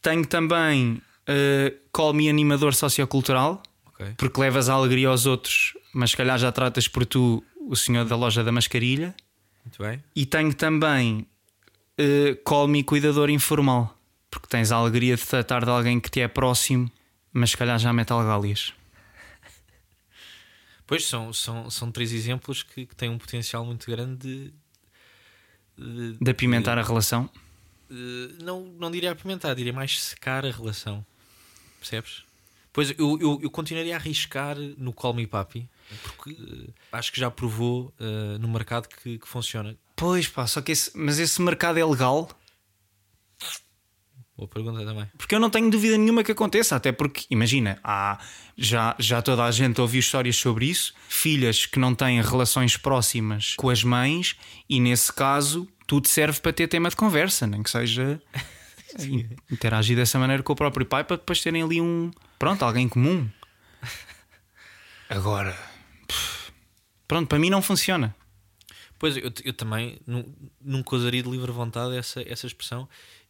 Tenho 0.00 0.24
também 0.24 0.94
uh, 0.94 1.78
Call 1.92 2.14
Me 2.14 2.28
Animador 2.28 2.74
Sociocultural, 2.74 3.62
okay. 3.86 4.14
porque 4.16 4.40
levas 4.40 4.68
a 4.68 4.74
alegria 4.74 5.08
aos 5.08 5.26
outros, 5.26 5.76
mas 5.92 6.10
se 6.10 6.16
calhar 6.16 6.38
já 6.38 6.52
tratas 6.52 6.88
por 6.88 7.04
tu 7.04 7.44
o 7.68 7.76
senhor 7.76 8.04
da 8.04 8.16
loja 8.16 8.42
da 8.42 8.52
mascarilha. 8.52 9.14
Muito 9.64 9.82
bem. 9.82 10.02
E 10.16 10.24
tenho 10.24 10.54
também 10.54 11.26
uh, 12.00 12.36
Call 12.44 12.68
Me 12.68 12.82
Cuidador 12.82 13.30
Informal, 13.30 13.96
porque 14.30 14.48
tens 14.48 14.72
a 14.72 14.76
alegria 14.76 15.16
de 15.16 15.26
tratar 15.26 15.64
de 15.64 15.70
alguém 15.70 16.00
que 16.00 16.10
te 16.10 16.20
é 16.20 16.28
próximo 16.28 16.90
mas 17.32 17.50
se 17.50 17.56
calhar 17.56 17.78
já 17.78 17.92
mete 17.92 18.12
algálias. 18.12 18.72
Pois 20.86 21.06
são, 21.06 21.32
são, 21.32 21.70
são 21.70 21.92
três 21.92 22.12
exemplos 22.12 22.62
que, 22.62 22.86
que 22.86 22.96
têm 22.96 23.08
um 23.08 23.18
potencial 23.18 23.64
muito 23.64 23.88
grande 23.88 24.16
de, 24.18 24.52
de, 25.78 26.18
de 26.20 26.30
apimentar 26.30 26.74
de, 26.74 26.80
a 26.80 26.84
relação. 26.84 27.30
não, 28.42 28.64
não 28.78 28.90
diria 28.90 29.12
apimentar, 29.12 29.54
diria 29.54 29.72
mais 29.72 30.02
secar 30.02 30.44
a 30.44 30.50
relação. 30.50 31.06
Percebes? 31.78 32.24
Pois 32.72 32.90
eu, 32.90 33.18
eu, 33.20 33.40
eu 33.42 33.50
continuaria 33.50 33.94
a 33.94 33.98
arriscar 33.98 34.56
no 34.78 34.92
Call 34.92 35.14
Me 35.14 35.26
Papi, 35.26 35.68
porque 36.02 36.30
uh, 36.30 36.74
acho 36.92 37.12
que 37.12 37.18
já 37.18 37.30
provou 37.30 37.92
uh, 38.00 38.38
no 38.38 38.48
mercado 38.48 38.88
que, 38.88 39.18
que, 39.18 39.28
funciona. 39.28 39.76
Pois 40.00 40.26
pá, 40.26 40.46
só 40.46 40.62
que 40.62 40.72
esse, 40.72 40.90
mas 40.94 41.18
esse 41.18 41.42
mercado 41.42 41.78
é 41.78 41.84
legal? 41.84 42.26
Boa 44.34 44.48
pergunta 44.48 44.82
também. 44.82 45.06
Porque 45.18 45.34
eu 45.34 45.38
não 45.38 45.50
tenho 45.50 45.70
dúvida 45.70 45.98
nenhuma 45.98 46.24
que 46.24 46.32
aconteça, 46.32 46.74
até 46.74 46.90
porque, 46.90 47.26
imagina, 47.28 47.78
há, 47.84 48.18
já, 48.56 48.96
já 48.98 49.20
toda 49.20 49.44
a 49.44 49.50
gente 49.50 49.78
ouviu 49.78 50.00
histórias 50.00 50.36
sobre 50.36 50.64
isso, 50.64 50.94
filhas 51.06 51.66
que 51.66 51.78
não 51.78 51.94
têm 51.94 52.22
relações 52.22 52.78
próximas 52.78 53.54
com 53.58 53.68
as 53.68 53.84
mães, 53.84 54.36
e 54.66 54.80
nesse 54.80 55.12
caso 55.12 55.68
tudo 55.86 56.08
serve 56.08 56.40
para 56.40 56.54
ter 56.54 56.66
tema 56.66 56.88
de 56.88 56.96
conversa, 56.96 57.46
nem 57.46 57.62
que 57.62 57.68
seja 57.68 58.22
interagir 59.52 59.96
dessa 59.96 60.18
maneira 60.18 60.42
com 60.42 60.54
o 60.54 60.56
próprio 60.56 60.86
pai 60.86 61.04
para 61.04 61.16
depois 61.16 61.42
terem 61.42 61.62
ali 61.62 61.78
um. 61.78 62.10
Pronto, 62.38 62.64
alguém 62.64 62.88
comum. 62.88 63.28
Agora, 65.10 65.54
pronto, 67.06 67.28
para 67.28 67.38
mim 67.38 67.50
não 67.50 67.60
funciona. 67.60 68.16
Pois 69.00 69.16
eu, 69.16 69.32
eu 69.44 69.52
também 69.54 69.98
nunca 70.60 70.94
usaria 70.94 71.22
de 71.22 71.30
livre 71.30 71.50
vontade 71.50 71.96
essa, 71.96 72.22
essa 72.28 72.46
expressão 72.46 72.86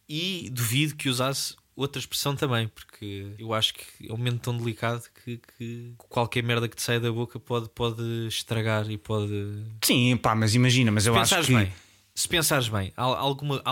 e 0.09 0.51
duvido 0.51 0.97
que 0.97 1.09
usasse 1.09 1.55
outra 1.77 2.01
expressão 2.01 2.35
também, 2.35 2.67
porque 2.67 3.35
eu 3.39 3.55
acho 3.55 3.75
que 3.75 4.09
é 4.09 4.13
um 4.13 4.17
momento 4.17 4.41
tão 4.41 4.59
delicado 4.59 5.05
que, 5.25 5.41
que, 5.57 5.95
qualquer 5.97 6.43
merda 6.43 6.69
que 6.69 6.75
te 6.75 6.83
saia 6.83 6.99
da 6.99 7.13
boca 7.13 7.39
pode, 7.39 7.69
pode 7.69 8.03
estragar 8.27 8.91
e 8.91 8.99
pode. 8.99 9.65
Sim, 9.85 10.17
pá, 10.17 10.35
mas 10.35 10.57
imagina, 10.57 10.91
mas 10.91 11.07
eu 11.07 11.17
acho 11.17 11.41
que. 11.43 11.55
Bem, 11.55 11.73
se 12.17 12.29
pensares 12.29 12.69
bem, 12.69 12.93
alguma, 12.97 13.63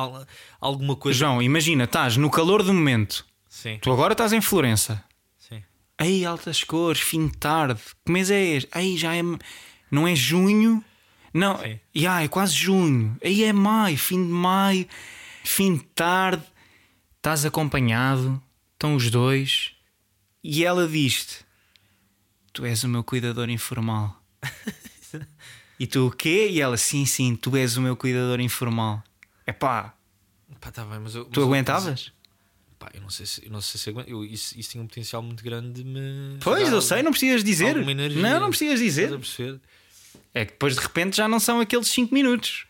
alguma 0.60 0.94
coisa. 0.94 1.18
João, 1.18 1.42
imagina, 1.42 1.82
estás 1.82 2.16
no 2.16 2.30
calor 2.30 2.62
do 2.62 2.72
momento. 2.72 3.26
Sim. 3.48 3.80
Tu 3.82 3.90
agora 3.90 4.12
estás 4.12 4.32
em 4.32 4.40
Florença. 4.40 5.04
Sim. 5.36 5.64
Aí, 5.98 6.24
altas 6.24 6.62
cores, 6.62 7.00
fim 7.00 7.26
de 7.26 7.36
tarde. 7.36 7.80
Que 8.06 8.12
mês 8.12 8.30
é 8.30 8.40
este? 8.40 8.70
Aí 8.70 8.96
já 8.96 9.16
é. 9.16 9.22
Não 9.90 10.06
é 10.06 10.14
junho? 10.14 10.84
Não. 11.32 11.58
Sim. 11.58 11.78
Yeah, 11.94 12.22
é 12.22 12.28
quase 12.28 12.54
junho. 12.54 13.16
Aí 13.22 13.44
é 13.44 13.52
maio, 13.52 13.96
fim 13.98 14.24
de 14.24 14.32
maio 14.32 14.86
fim 15.48 15.76
de 15.76 15.84
tarde, 15.94 16.44
estás 17.16 17.44
acompanhado, 17.44 18.40
estão 18.74 18.94
os 18.94 19.10
dois, 19.10 19.74
e 20.44 20.64
ela 20.64 20.86
diz-te: 20.86 21.44
Tu 22.52 22.64
és 22.64 22.84
o 22.84 22.88
meu 22.88 23.02
cuidador 23.02 23.48
informal. 23.48 24.22
e 25.80 25.86
tu 25.86 26.06
o 26.06 26.10
quê? 26.10 26.48
E 26.50 26.60
ela: 26.60 26.76
Sim, 26.76 27.06
sim, 27.06 27.34
tu 27.34 27.56
és 27.56 27.76
o 27.76 27.80
meu 27.80 27.96
cuidador 27.96 28.40
informal. 28.40 29.02
É 29.46 29.52
pá. 29.52 29.94
Pá, 30.60 30.70
tá 30.70 30.84
bem, 30.84 30.98
mas 30.98 31.14
eu, 31.14 31.24
tu 31.24 31.42
aguentavas? 31.42 32.12
Pá, 32.78 32.90
eu 32.94 33.00
não 33.00 33.10
sei 33.10 33.26
se, 33.26 33.44
eu 33.44 33.50
não 33.50 33.60
sei 33.60 33.80
se 33.80 33.90
aguento. 33.90 34.08
Eu, 34.08 34.24
isso, 34.24 34.58
isso 34.58 34.70
tinha 34.70 34.82
um 34.82 34.86
potencial 34.86 35.22
muito 35.22 35.42
grande 35.42 35.82
de 35.82 35.84
me. 35.84 36.38
Pois, 36.40 36.70
eu 36.70 36.82
sei, 36.82 37.02
não 37.02 37.10
precisas 37.10 37.42
dizer. 37.42 37.74
Não, 38.16 38.40
não 38.40 38.50
precisas 38.50 38.78
dizer. 38.78 39.10
É 40.34 40.44
que 40.44 40.52
depois 40.52 40.74
de 40.74 40.80
repente 40.80 41.16
já 41.16 41.26
não 41.28 41.40
são 41.40 41.60
aqueles 41.60 41.88
5 41.88 42.12
minutos. 42.14 42.66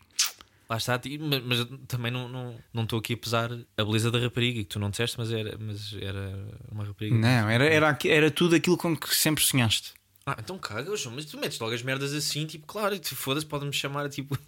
Lá 0.68 0.76
está, 0.76 1.00
mas, 1.44 1.66
também 1.86 2.10
não 2.12 2.26
estou 2.26 2.42
não, 2.74 2.86
não 2.92 2.98
aqui 2.98 3.14
a 3.14 3.16
pesar 3.16 3.50
a 3.76 3.84
beleza 3.84 4.10
da 4.10 4.18
rapariga, 4.18 4.58
que 4.58 4.66
tu 4.68 4.78
não 4.78 4.90
disseste, 4.90 5.16
mas 5.18 5.32
era, 5.32 5.56
mas 5.58 5.94
era 5.94 6.46
uma 6.70 6.84
rapariga. 6.84 7.16
Não, 7.16 7.48
era, 7.48 7.64
era, 7.64 7.98
era 8.04 8.30
tudo 8.30 8.54
aquilo 8.54 8.76
com 8.76 8.94
que 8.94 9.14
sempre 9.14 9.42
sonhaste. 9.42 9.94
Ah, 10.26 10.36
então 10.38 10.58
caga, 10.58 10.94
João, 10.94 11.14
mas 11.14 11.24
tu 11.24 11.38
metes 11.38 11.58
logo 11.58 11.72
as 11.72 11.82
merdas 11.82 12.12
assim, 12.12 12.44
tipo, 12.44 12.66
claro, 12.66 12.98
tu 12.98 13.16
foda-se, 13.16 13.46
pode-me 13.46 13.72
chamar, 13.72 14.10
tipo, 14.10 14.36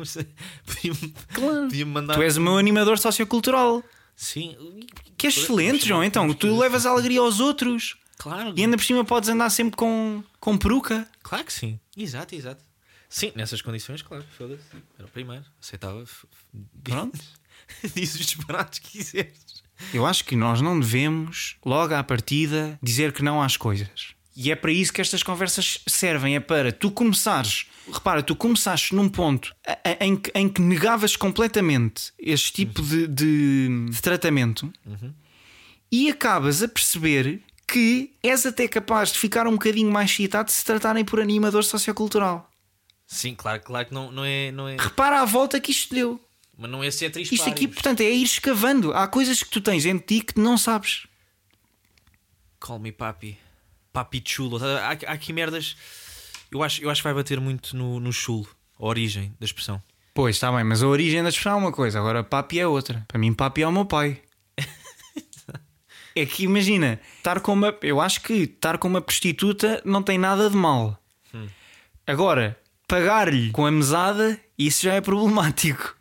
podia-me 0.67 1.15
Claro. 1.33 1.63
podia 1.63 1.87
mandar. 1.87 2.15
Tu 2.15 2.23
és 2.23 2.37
o 2.37 2.41
meu 2.43 2.59
animador 2.59 2.99
sociocultural. 2.99 3.83
Sim, 4.15 4.55
Que 5.17 5.29
é 5.29 5.31
excelente, 5.31 5.89
João. 5.89 6.05
Então, 6.05 6.35
tu 6.35 6.59
levas 6.59 6.85
a 6.85 6.91
alegria 6.91 7.21
aos 7.21 7.41
outros. 7.41 7.97
Claro, 8.19 8.53
E 8.55 8.61
ainda 8.61 8.77
por 8.77 8.85
cima 8.85 9.03
podes 9.07 9.31
andar 9.31 9.49
sempre 9.49 9.75
com, 9.79 10.23
com 10.39 10.59
peruca. 10.59 11.09
claro 11.23 11.45
que 11.47 11.53
sim, 11.55 11.81
exato, 11.97 12.35
exato. 12.35 12.63
Sim, 13.11 13.33
nessas 13.35 13.61
condições, 13.61 14.01
claro, 14.03 14.25
foda-se. 14.39 14.63
Era 14.97 15.07
o 15.07 15.11
primeiro, 15.11 15.45
aceitava. 15.61 16.05
Pronto. 16.85 17.19
Diz 17.95 18.15
os 18.15 18.25
disparates 18.25 18.79
que 18.79 18.91
quiseres. 18.99 19.63
Eu 19.93 20.07
acho 20.07 20.25
que 20.25 20.37
nós 20.37 20.61
não 20.61 20.79
devemos, 20.79 21.57
logo 21.65 21.93
à 21.95 22.03
partida, 22.05 22.79
dizer 22.83 23.13
que 23.13 23.23
não 23.23 23.43
às 23.43 23.57
coisas. 23.57 24.15
E 24.37 24.51
é 24.53 24.55
para 24.55 24.71
isso 24.71 24.93
que 24.93 25.01
estas 25.01 25.23
conversas 25.25 25.81
servem. 25.89 26.37
É 26.37 26.41
para 26.41 26.71
tu 26.73 26.91
começares. 26.91 27.67
Repara, 27.93 28.23
tu 28.23 28.37
começaste 28.37 28.95
num 28.95 29.09
ponto 29.09 29.55
em 30.01 30.17
que, 30.17 30.31
em 30.35 30.49
que 30.49 30.63
negavas 30.63 31.17
completamente 31.17 32.13
este 32.19 32.53
tipo 32.53 32.81
de, 32.81 33.07
de- 33.09 33.87
de 33.91 34.01
tratamento 34.01 34.73
e 35.91 36.09
acabas 36.09 36.63
a 36.63 36.69
perceber 36.69 37.43
que 37.67 38.13
és 38.23 38.47
até 38.47 38.69
capaz 38.69 39.13
de 39.13 39.19
ficar 39.19 39.47
um 39.47 39.53
bocadinho 39.53 39.91
mais 39.91 40.11
excitado 40.11 40.51
se 40.51 40.65
tratarem 40.65 41.05
por 41.05 41.21
animador 41.21 41.65
sociocultural. 41.65 42.50
Sim, 43.11 43.35
claro, 43.35 43.61
claro 43.61 43.89
que 43.89 43.93
não, 43.93 44.13
não 44.13 44.25
é. 44.25 44.53
Não 44.53 44.69
é 44.69 44.77
Repara 44.79 45.21
a 45.21 45.25
volta 45.25 45.61
que 45.61 45.73
isto 45.73 45.93
deu. 45.93 46.25
mas 46.57 46.71
não 46.71 46.83
é 46.83 46.91
ser 46.93 47.11
triste. 47.11 47.35
Isto 47.35 47.51
aqui, 47.51 47.67
portanto, 47.67 48.03
é 48.03 48.11
ir 48.11 48.23
escavando. 48.23 48.93
Há 48.93 49.09
coisas 49.09 49.43
que 49.43 49.51
tu 49.51 49.61
tens 49.61 49.85
em 49.85 49.99
ti 49.99 50.21
que 50.21 50.39
não 50.39 50.57
sabes. 50.57 51.09
Call 52.61 52.79
me 52.79 52.93
papi. 52.93 53.37
Papi 53.93 54.23
chulo. 54.25 54.65
Há, 54.65 54.91
há 54.91 55.13
aqui 55.13 55.33
merdas. 55.33 55.77
Eu 56.53 56.63
acho, 56.63 56.81
eu 56.83 56.89
acho 56.89 57.03
que 57.03 57.05
vai 57.05 57.15
bater 57.15 57.41
muito 57.41 57.77
no, 57.77 57.99
no 57.99 58.13
chulo, 58.13 58.49
a 58.79 58.87
origem 58.87 59.35
da 59.41 59.45
expressão. 59.45 59.83
Pois, 60.15 60.37
está 60.37 60.53
bem, 60.53 60.63
mas 60.63 60.81
a 60.81 60.87
origem 60.87 61.21
da 61.21 61.31
expressão 61.31 61.55
é 61.55 61.57
uma 61.57 61.73
coisa, 61.73 61.99
agora 61.99 62.23
papi 62.23 62.61
é 62.61 62.67
outra. 62.67 63.05
Para 63.09 63.19
mim, 63.19 63.35
papi 63.35 63.63
é 63.63 63.67
o 63.67 63.73
meu 63.73 63.85
pai. 63.85 64.23
é 66.15 66.27
que 66.27 66.45
imagina, 66.45 67.01
estar 67.17 67.41
com 67.41 67.55
uma. 67.55 67.77
Eu 67.83 68.01
acho 68.01 68.21
que 68.21 68.35
estar 68.35 68.79
com 68.79 68.87
uma 68.87 69.01
prostituta 69.01 69.83
não 69.85 70.01
tem 70.01 70.17
nada 70.17 70.49
de 70.49 70.57
mal. 70.57 70.97
Agora, 72.07 72.60
pagar-lhe 72.91 73.53
com 73.53 73.65
a 73.65 73.71
mesada, 73.71 74.37
isso 74.59 74.83
já 74.83 74.95
é 74.95 75.01
problemático. 75.01 75.97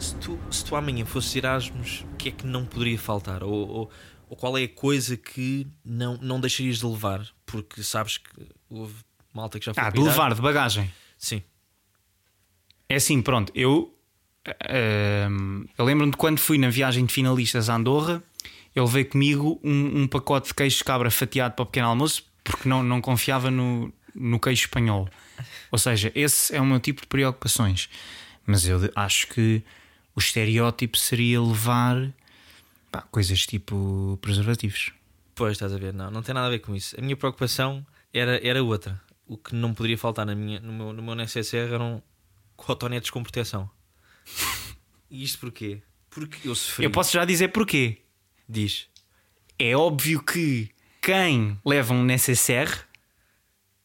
Se 0.00 0.16
tu, 0.16 0.40
se 0.50 0.64
tu 0.64 0.74
amanhã 0.74 1.04
fosses 1.04 1.36
Erasmus, 1.36 2.04
o 2.12 2.16
que 2.16 2.30
é 2.30 2.32
que 2.32 2.44
não 2.44 2.66
poderia 2.66 2.98
faltar? 2.98 3.44
Ou, 3.44 3.52
ou, 3.52 3.90
ou 4.28 4.36
qual 4.36 4.58
é 4.58 4.64
a 4.64 4.68
coisa 4.68 5.16
que 5.16 5.68
não, 5.84 6.18
não 6.20 6.40
deixarias 6.40 6.78
de 6.78 6.86
levar? 6.86 7.32
Porque 7.54 7.84
sabes 7.84 8.18
que 8.18 8.28
houve 8.68 8.94
malta 9.32 9.60
que 9.60 9.66
já 9.66 9.72
foi. 9.72 9.84
Ah, 9.84 9.90
de 9.90 10.00
levar, 10.00 10.34
de 10.34 10.42
bagagem. 10.42 10.92
Sim. 11.16 11.40
É 12.88 12.96
assim, 12.96 13.22
pronto, 13.22 13.52
eu, 13.54 13.96
ahm, 14.68 15.64
eu 15.78 15.84
lembro-me 15.84 16.10
de 16.10 16.16
quando 16.16 16.38
fui 16.38 16.58
na 16.58 16.68
viagem 16.68 17.06
de 17.06 17.12
finalistas 17.12 17.70
a 17.70 17.76
Andorra, 17.76 18.20
eu 18.74 18.84
levei 18.84 19.04
comigo 19.04 19.60
um, 19.62 20.02
um 20.02 20.08
pacote 20.08 20.48
de 20.48 20.54
queijo 20.54 20.78
de 20.78 20.84
cabra 20.84 21.12
fatiado 21.12 21.54
para 21.54 21.62
o 21.62 21.66
pequeno 21.66 21.86
almoço 21.86 22.24
porque 22.42 22.68
não, 22.68 22.82
não 22.82 23.00
confiava 23.00 23.52
no, 23.52 23.92
no 24.12 24.40
queijo 24.40 24.62
espanhol. 24.62 25.08
Ou 25.70 25.78
seja, 25.78 26.10
esse 26.12 26.54
é 26.54 26.60
o 26.60 26.66
meu 26.66 26.80
tipo 26.80 27.02
de 27.02 27.06
preocupações. 27.06 27.88
Mas 28.44 28.66
eu 28.66 28.80
acho 28.96 29.28
que 29.28 29.62
o 30.16 30.18
estereótipo 30.18 30.98
seria 30.98 31.40
levar 31.40 32.12
pá, 32.90 33.02
coisas 33.12 33.46
tipo 33.46 34.18
preservativos. 34.20 34.92
Pois 35.34 35.52
estás 35.52 35.72
a 35.72 35.78
ver, 35.78 35.92
não, 35.92 36.10
não 36.10 36.22
tem 36.22 36.34
nada 36.34 36.46
a 36.46 36.50
ver 36.50 36.60
com 36.60 36.74
isso. 36.74 36.98
A 36.98 37.02
minha 37.02 37.16
preocupação 37.16 37.84
era, 38.12 38.40
era 38.46 38.62
outra. 38.62 39.00
O 39.26 39.36
que 39.36 39.54
não 39.54 39.74
poderia 39.74 39.98
faltar 39.98 40.24
na 40.24 40.34
minha, 40.34 40.60
no, 40.60 40.72
meu, 40.72 40.92
no 40.92 41.02
meu 41.02 41.14
NSSR 41.14 41.72
eram 41.72 42.02
cotonetes 42.56 43.10
com 43.10 43.22
proteção. 43.22 43.68
E 45.10 45.22
isto 45.24 45.38
porquê? 45.40 45.82
Porque 46.10 46.48
eu 46.48 46.54
sofri. 46.54 46.84
Eu 46.84 46.90
posso 46.90 47.12
já 47.12 47.24
dizer 47.24 47.48
porquê. 47.48 47.98
Diz. 48.48 48.88
É 49.58 49.76
óbvio 49.76 50.22
que 50.22 50.70
quem 51.00 51.58
leva 51.64 51.92
um 51.94 52.02
necessaire 52.04 52.72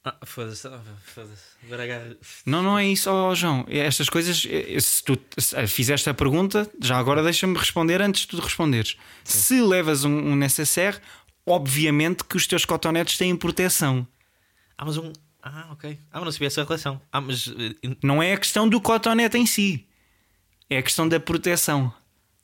Ah, 0.03 0.15
foda-se, 0.25 0.67
ah, 0.67 0.81
foda-se. 1.03 1.43
Não, 2.45 2.63
não 2.63 2.77
é 2.79 2.85
isso, 2.87 3.09
ó, 3.11 3.35
João. 3.35 3.65
Estas 3.69 4.09
coisas, 4.09 4.45
eh, 4.49 4.79
se 4.79 5.03
tu 5.03 5.19
se 5.37 5.67
fizeste 5.67 6.09
a 6.09 6.13
pergunta, 6.13 6.69
já 6.81 6.97
agora 6.97 7.21
deixa-me 7.21 7.57
responder 7.57 8.01
antes 8.01 8.21
de 8.21 8.27
tu 8.29 8.39
responderes. 8.39 8.95
Se 9.23 9.61
levas 9.61 10.05
um, 10.05 10.11
um 10.31 10.35
necessaire, 10.35 10.99
obviamente 11.45 12.23
que 12.23 12.37
os 12.37 12.45
teus 12.47 12.65
cotonetes 12.65 13.17
têm 13.17 13.35
proteção. 13.35 14.07
Ah, 14.77 14.85
mas 14.85 14.97
um. 14.97 15.11
Ah, 15.41 15.67
ok. 15.71 15.97
Ah, 16.11 16.15
mas 16.19 16.23
não 16.25 16.31
sabia 16.31 16.47
essa 16.47 16.63
relação. 16.63 17.01
Ah, 17.11 17.21
mas. 17.21 17.47
eh, 17.47 17.95
Não 18.03 18.21
é 18.21 18.33
a 18.33 18.37
questão 18.37 18.67
do 18.67 18.79
cotonete 18.81 19.37
em 19.37 19.45
si, 19.45 19.87
é 20.69 20.77
a 20.77 20.83
questão 20.83 21.07
da 21.07 21.19
proteção. 21.19 21.93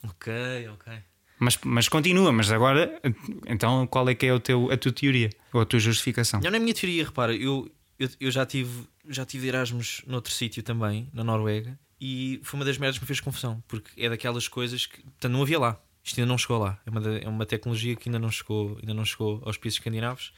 Ok, 0.03 0.31
ok. 0.69 0.93
Mas, 1.37 1.57
mas 1.65 1.89
continua, 1.89 2.31
mas 2.31 2.49
agora, 2.49 2.99
então 3.45 3.85
qual 3.87 4.07
é 4.07 4.15
que 4.15 4.25
é 4.25 4.33
o 4.33 4.39
teu, 4.39 4.71
a 4.71 4.77
tua 4.77 4.91
teoria 4.93 5.29
ou 5.51 5.59
a 5.61 5.65
tua 5.65 5.79
justificação? 5.79 6.39
Não, 6.41 6.49
na 6.49 6.59
minha 6.59 6.73
teoria, 6.73 7.03
repara, 7.03 7.35
eu, 7.35 7.69
eu, 7.99 8.09
eu 8.21 8.31
já 8.31 8.45
tive 8.45 8.87
já 9.09 9.25
tive 9.25 9.47
Erasmus 9.47 10.01
noutro 10.07 10.31
sítio 10.33 10.63
também, 10.63 11.09
na 11.13 11.23
Noruega, 11.23 11.77
e 11.99 12.39
foi 12.43 12.57
uma 12.59 12.65
das 12.65 12.77
merdas 12.77 12.97
que 12.97 13.03
me 13.03 13.07
fez 13.07 13.19
confusão, 13.19 13.61
porque 13.67 13.89
é 14.01 14.07
daquelas 14.09 14.47
coisas 14.47 14.85
que 14.85 15.01
portanto, 15.03 15.31
não 15.33 15.41
havia 15.41 15.59
lá. 15.59 15.79
Isto 16.05 16.19
ainda 16.21 16.29
não 16.31 16.37
chegou 16.37 16.59
lá. 16.59 16.79
É 16.85 16.89
uma, 16.89 17.17
é 17.17 17.27
uma 17.27 17.45
tecnologia 17.47 17.95
que 17.95 18.07
ainda 18.07 18.19
não 18.19 18.29
chegou, 18.29 18.77
ainda 18.79 18.93
não 18.93 19.03
chegou 19.03 19.41
aos 19.43 19.57
países 19.57 19.79
escandinavos. 19.79 20.31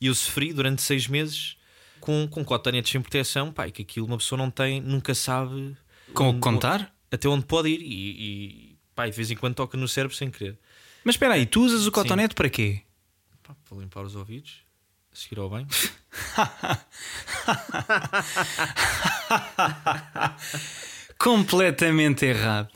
E 0.00 0.06
eu 0.06 0.14
sofri 0.14 0.52
durante 0.52 0.82
seis 0.82 1.08
meses 1.08 1.56
com, 1.98 2.28
com 2.28 2.44
cotonetes 2.44 2.92
sem 2.92 3.00
proteção, 3.00 3.52
e 3.66 3.70
que 3.72 3.80
aquilo 3.82 4.06
uma 4.06 4.18
pessoa 4.18 4.36
não 4.38 4.50
tem, 4.50 4.80
nunca 4.82 5.14
sabe 5.14 5.74
Com 6.12 6.28
onde- 6.28 6.40
contar? 6.40 6.94
até 7.10 7.26
onde 7.28 7.46
pode 7.46 7.68
ir 7.70 7.80
e, 7.80 7.94
e 7.94 8.74
e 8.96 9.10
de 9.10 9.16
vez 9.16 9.30
em 9.30 9.36
quando 9.36 9.54
toca 9.54 9.76
no 9.78 9.88
cérebro 9.88 10.14
sem 10.16 10.30
querer. 10.30 10.58
Mas 11.04 11.14
espera 11.14 11.34
aí, 11.34 11.46
tu 11.46 11.64
usas 11.64 11.86
o 11.86 11.92
cotonete 11.92 12.34
para 12.34 12.48
quê? 12.50 12.82
Pá, 13.42 13.56
para 13.68 13.78
limpar 13.78 14.02
os 14.04 14.14
ouvidos, 14.14 14.58
a 15.12 15.16
seguir 15.16 15.38
ao 15.40 15.48
banho. 15.50 15.66
Completamente 21.18 22.26
errado. 22.26 22.68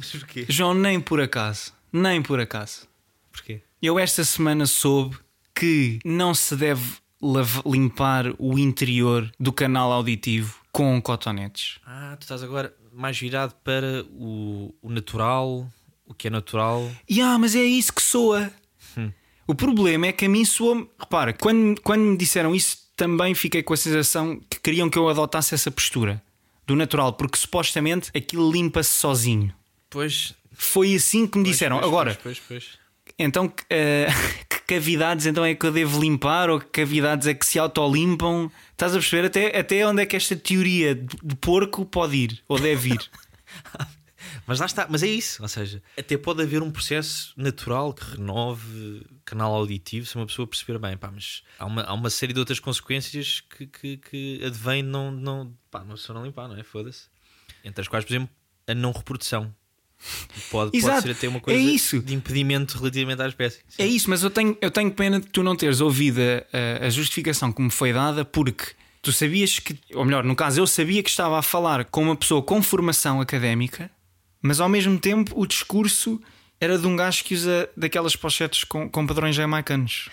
Mas 0.00 0.12
porquê? 0.12 0.46
João, 0.48 0.72
nem 0.72 0.98
por 0.98 1.20
acaso. 1.20 1.74
Nem 1.92 2.22
por 2.22 2.40
acaso. 2.40 2.88
Porquê? 3.30 3.60
Eu 3.82 3.98
esta 3.98 4.24
semana 4.24 4.64
soube 4.64 5.18
que 5.54 5.98
não 6.02 6.32
se 6.34 6.56
deve 6.56 6.96
limpar 7.66 8.32
o 8.38 8.58
interior 8.58 9.30
do 9.38 9.52
canal 9.52 9.92
auditivo 9.92 10.58
com 10.72 11.02
cotonetes. 11.02 11.78
Ah, 11.84 12.16
tu 12.18 12.22
estás 12.22 12.42
agora 12.42 12.74
mais 12.90 13.18
virado 13.18 13.54
para 13.62 14.02
o, 14.10 14.74
o 14.80 14.88
natural, 14.88 15.70
o 16.06 16.14
que 16.14 16.28
é 16.28 16.30
natural. 16.30 16.90
Ah, 17.22 17.38
mas 17.38 17.54
é 17.54 17.62
isso 17.62 17.92
que 17.92 18.00
soa. 18.02 18.50
O 19.46 19.54
problema 19.54 20.06
é 20.06 20.12
que 20.12 20.24
a 20.24 20.28
mim 20.30 20.46
soa. 20.46 20.88
Repara, 20.98 21.34
quando, 21.34 21.78
quando 21.82 22.00
me 22.00 22.16
disseram 22.16 22.54
isso, 22.54 22.78
também 22.96 23.34
fiquei 23.34 23.62
com 23.62 23.74
a 23.74 23.76
sensação 23.76 24.40
que 24.48 24.60
queriam 24.60 24.88
que 24.88 24.96
eu 24.96 25.08
adotasse 25.10 25.54
essa 25.54 25.70
postura 25.70 26.22
do 26.66 26.74
natural, 26.74 27.12
porque 27.12 27.36
supostamente 27.36 28.10
aquilo 28.14 28.50
limpa-se 28.50 28.90
sozinho. 28.90 29.52
Pois. 29.90 30.34
Foi 30.52 30.94
assim 30.94 31.26
que 31.26 31.38
me 31.38 31.44
disseram. 31.44 31.76
Pois, 31.76 31.82
pois, 31.82 31.92
Agora, 31.92 32.18
Pois, 32.22 32.38
pois, 32.38 32.64
pois. 32.64 32.80
Então, 33.18 33.52
eh, 33.68 34.06
que 34.48 34.60
cavidades 34.60 35.26
então 35.26 35.44
é 35.44 35.54
que 35.54 35.66
eu 35.66 35.72
devo 35.72 36.00
limpar 36.00 36.48
ou 36.48 36.60
que 36.60 36.66
cavidades 36.66 37.26
é 37.26 37.34
que 37.34 37.44
se 37.44 37.58
autolimpam? 37.58 38.50
Estás 38.72 38.92
a 38.92 38.98
perceber 38.98 39.26
até, 39.26 39.58
até 39.58 39.86
onde 39.86 40.02
é 40.02 40.06
que 40.06 40.16
esta 40.16 40.36
teoria 40.36 40.94
de 40.94 41.36
porco 41.36 41.84
pode 41.84 42.16
ir 42.16 42.42
ou 42.48 42.58
deve 42.58 42.94
ir? 42.94 43.10
Mas 44.46 44.58
lá 44.58 44.66
está, 44.66 44.86
mas 44.88 45.02
é 45.02 45.06
isso. 45.06 45.42
Ou 45.42 45.48
seja, 45.48 45.82
até 45.96 46.16
pode 46.16 46.42
haver 46.42 46.62
um 46.62 46.70
processo 46.70 47.32
natural 47.36 47.94
que 47.94 48.04
renove 48.16 49.06
canal 49.24 49.54
auditivo 49.54 50.06
se 50.06 50.16
uma 50.16 50.26
pessoa 50.26 50.46
perceber 50.46 50.78
bem, 50.78 50.96
pá, 50.96 51.10
mas 51.10 51.42
há 51.58 51.66
uma, 51.66 51.82
há 51.82 51.92
uma 51.92 52.10
série 52.10 52.32
de 52.32 52.40
outras 52.40 52.58
consequências 52.58 53.40
que, 53.40 53.66
que, 53.66 53.96
que 53.96 54.44
advém 54.44 54.82
de 54.82 54.88
não, 54.88 55.10
não, 55.12 55.56
pá, 55.70 55.80
uma 55.82 55.94
pessoa 55.94 56.18
não 56.18 56.26
limpar, 56.26 56.48
não 56.48 56.56
é? 56.56 56.64
Foda-se. 56.64 57.08
Entre 57.64 57.80
as 57.80 57.88
quais, 57.88 58.04
por 58.04 58.12
exemplo, 58.12 58.34
a 58.66 58.74
não 58.74 58.92
reprodução. 58.92 59.54
Pode, 60.50 60.70
pode 60.70 60.76
Exato, 60.76 61.02
ser 61.02 61.10
até 61.12 61.28
uma 61.28 61.38
é 61.38 61.40
coisa 61.40 61.60
isso. 61.60 62.00
de 62.00 62.14
impedimento 62.14 62.78
relativamente 62.78 63.20
à 63.22 63.28
espécie. 63.28 63.60
É 63.78 63.86
isso, 63.86 64.08
mas 64.08 64.22
eu 64.22 64.30
tenho, 64.30 64.56
eu 64.60 64.70
tenho 64.70 64.90
pena 64.90 65.20
de 65.20 65.26
tu 65.26 65.42
não 65.42 65.54
teres 65.54 65.80
ouvido 65.80 66.20
a, 66.20 66.86
a 66.86 66.90
justificação 66.90 67.52
que 67.52 67.60
me 67.60 67.70
foi 67.70 67.92
dada, 67.92 68.24
porque 68.24 68.64
tu 69.02 69.12
sabias 69.12 69.58
que, 69.58 69.78
ou 69.94 70.04
melhor, 70.04 70.24
no 70.24 70.34
caso, 70.34 70.60
eu 70.60 70.66
sabia 70.66 71.02
que 71.02 71.10
estava 71.10 71.38
a 71.38 71.42
falar 71.42 71.84
com 71.84 72.02
uma 72.02 72.16
pessoa 72.16 72.42
com 72.42 72.62
formação 72.62 73.20
académica, 73.20 73.90
mas 74.40 74.60
ao 74.60 74.68
mesmo 74.68 74.98
tempo 74.98 75.38
o 75.38 75.46
discurso 75.46 76.20
era 76.58 76.78
de 76.78 76.86
um 76.86 76.96
gajo 76.96 77.24
que 77.24 77.34
usa 77.34 77.68
daquelas 77.76 78.16
pochetes 78.16 78.64
com, 78.64 78.88
com 78.88 79.06
padrões 79.06 79.34
jamaicanos. 79.36 80.08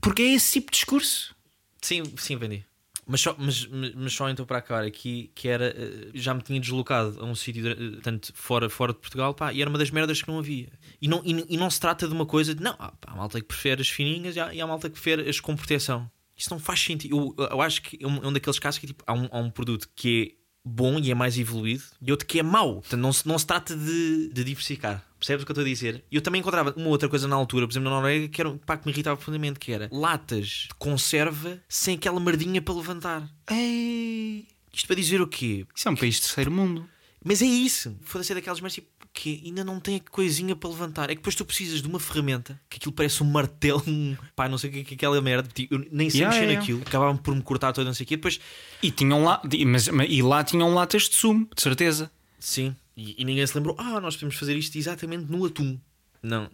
Porque 0.00 0.22
é 0.22 0.34
esse 0.34 0.54
tipo 0.54 0.70
de 0.70 0.78
discurso. 0.78 1.34
Sim, 1.80 2.02
sim, 2.16 2.36
vendi. 2.36 2.64
Mas 3.06 3.20
só, 3.20 3.34
mas, 3.36 3.66
mas- 3.66 4.12
só 4.12 4.28
então 4.30 4.46
para 4.46 4.58
acabar 4.58 4.84
aqui, 4.84 5.30
que 5.34 5.48
era. 5.48 5.74
eh, 5.76 6.10
Já 6.14 6.32
me 6.34 6.40
tinha 6.42 6.60
deslocado 6.60 7.18
a 7.20 7.24
um 7.24 7.34
sítio, 7.34 7.66
eh, 7.68 8.00
tanto 8.02 8.32
fora, 8.34 8.70
fora 8.70 8.92
de 8.92 9.00
Portugal, 9.00 9.34
pá, 9.34 9.52
e 9.52 9.60
era 9.60 9.68
uma 9.68 9.78
das 9.78 9.90
merdas 9.90 10.22
que 10.22 10.28
não 10.28 10.38
havia. 10.38 10.68
E 11.00 11.08
não, 11.08 11.20
e, 11.24 11.44
e 11.54 11.56
não 11.56 11.68
se 11.68 11.80
trata 11.80 12.06
de 12.06 12.14
uma 12.14 12.24
coisa 12.26 12.54
de. 12.54 12.62
Não, 12.62 12.76
ah, 12.78 12.92
pá, 13.00 13.12
há 13.12 13.16
malta 13.16 13.40
que 13.40 13.46
prefere 13.46 13.82
as 13.82 13.88
fininhas 13.88 14.36
e 14.36 14.40
há, 14.40 14.54
e 14.54 14.60
há 14.60 14.66
malta 14.66 14.88
que 14.88 14.94
prefere 14.94 15.28
as 15.28 15.40
com 15.40 15.56
proteção. 15.56 16.08
Isso 16.36 16.48
não 16.50 16.58
faz 16.60 16.80
sentido. 16.80 17.34
Eu, 17.38 17.46
eu 17.50 17.60
acho 17.60 17.82
que 17.82 17.98
é 18.02 18.06
um, 18.06 18.16
é 18.22 18.26
um 18.28 18.32
daqueles 18.32 18.58
casos 18.58 18.78
que 18.78 18.86
tipo, 18.86 19.02
há, 19.06 19.12
um, 19.12 19.28
há 19.32 19.38
um 19.38 19.50
produto 19.50 19.88
que 19.96 20.36
é 20.38 20.41
bom 20.64 20.98
e 20.98 21.10
é 21.10 21.14
mais 21.14 21.38
evoluído 21.38 21.82
e 22.00 22.10
outro 22.10 22.26
que 22.26 22.38
é 22.38 22.42
mau. 22.42 22.74
Portanto, 22.80 23.00
não 23.00 23.12
se, 23.12 23.26
não 23.26 23.38
se 23.38 23.46
trata 23.46 23.76
de, 23.76 24.28
de 24.32 24.44
diversificar. 24.44 25.04
Percebes 25.18 25.42
o 25.42 25.46
que 25.46 25.52
eu 25.52 25.54
estou 25.54 25.64
a 25.64 25.68
dizer? 25.68 26.04
Eu 26.10 26.20
também 26.20 26.40
encontrava 26.40 26.74
uma 26.76 26.88
outra 26.88 27.08
coisa 27.08 27.28
na 27.28 27.36
altura, 27.36 27.66
por 27.66 27.72
exemplo, 27.72 27.88
na 27.90 27.96
Noruega, 27.96 28.28
que, 28.28 28.40
era, 28.40 28.50
pá, 28.66 28.76
que 28.76 28.86
me 28.86 28.92
irritava 28.92 29.16
profundamente, 29.16 29.58
que 29.60 29.70
era 29.72 29.88
latas 29.92 30.66
de 30.68 30.74
conserva 30.78 31.60
sem 31.68 31.94
aquela 31.94 32.18
merdinha 32.18 32.60
para 32.60 32.74
levantar. 32.74 33.28
Ei, 33.50 34.46
Isto 34.72 34.86
para 34.86 34.96
dizer 34.96 35.20
o 35.20 35.26
quê? 35.28 35.64
isso 35.74 35.88
é 35.88 35.90
um 35.90 35.96
país 35.96 36.16
de 36.16 36.22
terceiro 36.22 36.50
mundo. 36.50 36.88
Mas 37.24 37.40
é 37.42 37.46
isso. 37.46 37.96
Foda-se 38.02 38.32
é 38.32 38.34
daquelas 38.34 38.60
merdas 38.60 38.74
tipo, 38.74 38.88
que 39.14 39.42
ainda 39.44 39.62
não 39.62 39.78
tem 39.78 39.96
a 39.96 40.10
coisinha 40.10 40.56
para 40.56 40.70
levantar. 40.70 41.04
É 41.04 41.08
que 41.08 41.16
depois 41.16 41.34
tu 41.34 41.44
precisas 41.44 41.82
de 41.82 41.88
uma 41.88 42.00
ferramenta 42.00 42.58
que 42.68 42.78
aquilo 42.78 42.92
parece 42.92 43.22
um 43.22 43.26
martelo, 43.26 43.82
um 43.86 44.16
pá, 44.34 44.48
não 44.48 44.56
sei 44.58 44.70
o 44.70 44.72
que 44.72 44.78
é 44.80 44.84
que 44.84 44.94
aquela 44.94 45.20
merda. 45.20 45.48
Tipo, 45.52 45.74
Eu 45.74 45.86
nem 45.92 46.08
sei 46.10 46.20
Yeah, 46.20 46.34
mexer 46.36 46.46
yeah. 46.50 46.60
naquilo. 46.60 46.80
Acabavam 46.86 47.16
por 47.16 47.34
me 47.34 47.42
cortar 47.42 47.72
todo, 47.72 47.84
não 47.86 47.94
sei 47.94 48.04
o 48.04 48.06
quê. 48.08 48.16
Depois, 48.16 48.40
E 48.82 48.90
tinham 48.90 49.22
lá, 49.22 49.40
mas, 49.66 49.88
mas- 49.88 50.08
e 50.10 50.22
lá 50.22 50.42
tinham 50.42 50.72
latas 50.74 51.08
de 51.08 51.14
sumo, 51.16 51.48
de 51.54 51.62
certeza. 51.62 52.10
sim. 52.38 52.74
E, 52.94 53.14
e 53.22 53.24
ninguém 53.24 53.46
se 53.46 53.56
lembrou, 53.56 53.74
ah, 53.78 53.98
nós 54.02 54.16
podemos 54.16 54.34
fazer 54.36 54.54
isto 54.54 54.76
exatamente 54.76 55.24
no 55.30 55.46
atum. 55.46 55.78
Não, 56.22 56.48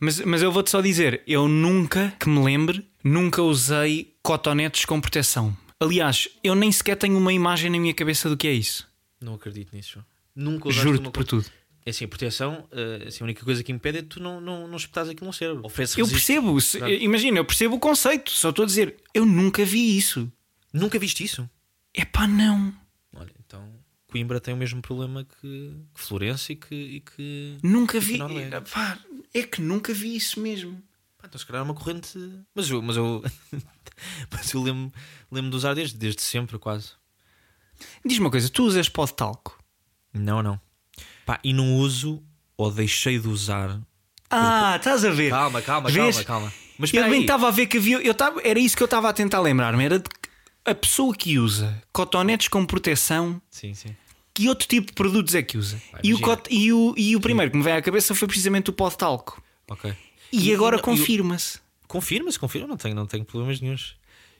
Mas, 0.00 0.18
mas 0.20 0.42
eu 0.42 0.50
vou-te 0.50 0.68
só 0.68 0.80
dizer, 0.80 1.22
eu 1.26 1.46
nunca, 1.48 2.12
que 2.18 2.28
me 2.28 2.42
lembre, 2.44 2.84
nunca 3.02 3.40
usei 3.42 4.12
cotonetes 4.20 4.84
com 4.84 5.00
proteção. 5.00 5.56
Aliás, 5.80 6.28
eu 6.42 6.54
nem 6.56 6.70
sequer 6.72 6.96
tenho 6.96 7.16
uma 7.16 7.32
imagem 7.32 7.70
na 7.70 7.78
minha 7.78 7.94
cabeça 7.94 8.28
do 8.28 8.36
que 8.36 8.46
é 8.48 8.52
isso. 8.52 8.86
não 9.20 9.34
acredito 9.34 9.72
nisso. 9.74 9.92
João. 9.94 10.04
Nunca 10.34 10.68
usaste 10.68 10.82
Juro-te 10.84 11.02
uma 11.02 11.10
por 11.10 11.24
tudo. 11.24 11.46
É 11.86 11.90
assim, 11.90 12.04
a 12.06 12.08
proteção, 12.08 12.66
eh, 12.72 13.04
assim, 13.08 13.22
a 13.22 13.24
única 13.24 13.44
coisa 13.44 13.62
que 13.62 13.70
impede 13.70 13.98
é 13.98 14.02
tu 14.02 14.18
não, 14.20 14.40
não, 14.40 14.66
não 14.66 14.76
espetares 14.76 15.10
aquilo 15.10 15.26
no 15.26 15.32
cérebro. 15.34 15.64
Oferece 15.66 16.00
Eu 16.00 16.08
percebo, 16.08 16.58
se- 16.60 16.78
imagina, 16.78 17.38
eu 17.38 17.44
percebo 17.44 17.76
o 17.76 17.78
conceito, 17.78 18.30
só 18.30 18.48
estou 18.50 18.62
a 18.62 18.66
dizer, 18.66 18.96
eu 19.12 19.26
nunca 19.26 19.64
vi 19.64 19.96
isso. 19.96 20.32
Nunca 20.72 20.98
viste 20.98 21.22
isso? 21.22 21.48
Epá, 21.94 22.26
não. 22.26 22.74
Olha, 23.14 23.30
então 23.44 23.70
Coimbra 24.10 24.40
tem 24.40 24.54
o 24.54 24.56
mesmo 24.56 24.80
problema 24.80 25.24
que, 25.24 25.76
que 25.94 26.00
Florença 26.00 26.52
e 26.52 26.56
que. 26.56 26.74
E 26.74 27.00
que... 27.00 27.58
Nunca 27.62 28.00
vi. 28.00 28.16
Noruega. 28.16 28.56
Epá, 28.58 28.98
é 29.34 29.42
que 29.42 29.60
nunca 29.60 29.92
vi 29.92 30.16
isso 30.16 30.40
mesmo. 30.40 30.82
Pá, 31.18 31.26
então 31.28 31.38
se 31.38 31.44
calhar 31.46 31.60
é 31.60 31.64
uma 31.64 31.74
corrente. 31.74 32.18
Mas 32.54 32.70
eu, 32.70 32.80
mas 32.80 32.96
eu, 32.96 33.22
mas 34.32 34.52
eu 34.54 34.62
lembro, 34.62 34.92
lembro 35.30 35.50
de 35.50 35.56
usar 35.56 35.74
desde, 35.74 35.96
desde 35.98 36.22
sempre, 36.22 36.58
quase. 36.58 36.92
Diz-me 38.04 38.24
uma 38.24 38.30
coisa, 38.30 38.48
tu 38.48 38.64
usas 38.64 38.88
pó 38.88 39.04
de 39.04 39.14
talco? 39.14 39.62
Não, 40.14 40.42
não. 40.42 40.60
Pá, 41.26 41.40
e 41.42 41.52
não 41.52 41.76
uso 41.76 42.22
ou 42.56 42.70
deixei 42.70 43.18
de 43.18 43.28
usar. 43.28 43.80
Ah, 44.30 44.76
estás 44.76 45.04
a 45.04 45.10
ver? 45.10 45.30
Calma, 45.30 45.60
calma, 45.60 45.90
Vês? 45.90 46.16
calma, 46.22 46.24
calma. 46.48 46.52
Mas 46.78 46.92
eu 46.92 47.08
bem 47.08 47.20
estava 47.22 47.48
a 47.48 47.50
ver 47.50 47.66
que 47.66 47.76
havia. 47.78 47.98
Eu 48.02 48.14
tava, 48.14 48.40
era 48.42 48.58
isso 48.58 48.76
que 48.76 48.82
eu 48.82 48.86
estava 48.86 49.08
a 49.08 49.12
tentar 49.12 49.40
lembrar-me. 49.40 49.84
Era 49.84 49.98
de 49.98 50.04
que 50.08 50.28
a 50.64 50.74
pessoa 50.74 51.14
que 51.14 51.38
usa 51.38 51.82
cotonetes 51.92 52.48
com 52.48 52.64
proteção, 52.66 53.40
Sim, 53.50 53.74
sim. 53.74 53.94
que 54.32 54.48
outro 54.48 54.66
tipo 54.66 54.88
de 54.88 54.92
produtos 54.92 55.34
é 55.34 55.42
que 55.42 55.56
usa? 55.58 55.80
Pá, 55.92 56.00
E 56.02 56.12
o, 56.14 56.20
cot- 56.20 56.48
e, 56.50 56.72
o, 56.72 56.94
e 56.96 57.14
o 57.16 57.20
primeiro 57.20 57.50
que 57.50 57.56
me 57.56 57.62
veio 57.62 57.76
à 57.76 57.82
cabeça 57.82 58.14
foi 58.14 58.26
precisamente 58.26 58.70
o 58.70 58.72
pó 58.72 58.88
de 58.88 58.96
talco. 58.98 59.42
Ok. 59.70 59.94
E, 60.32 60.52
agora 60.52 60.76
não- 60.76 60.82
confirma-se. 60.82 61.58
Confirma-se, 61.86 62.38
confirma, 62.38 62.66
não 62.66 62.76
tenho, 62.76 62.94
não 62.94 63.06
tenho 63.06 63.24
problemas 63.24 63.60
nenhums. 63.60 63.94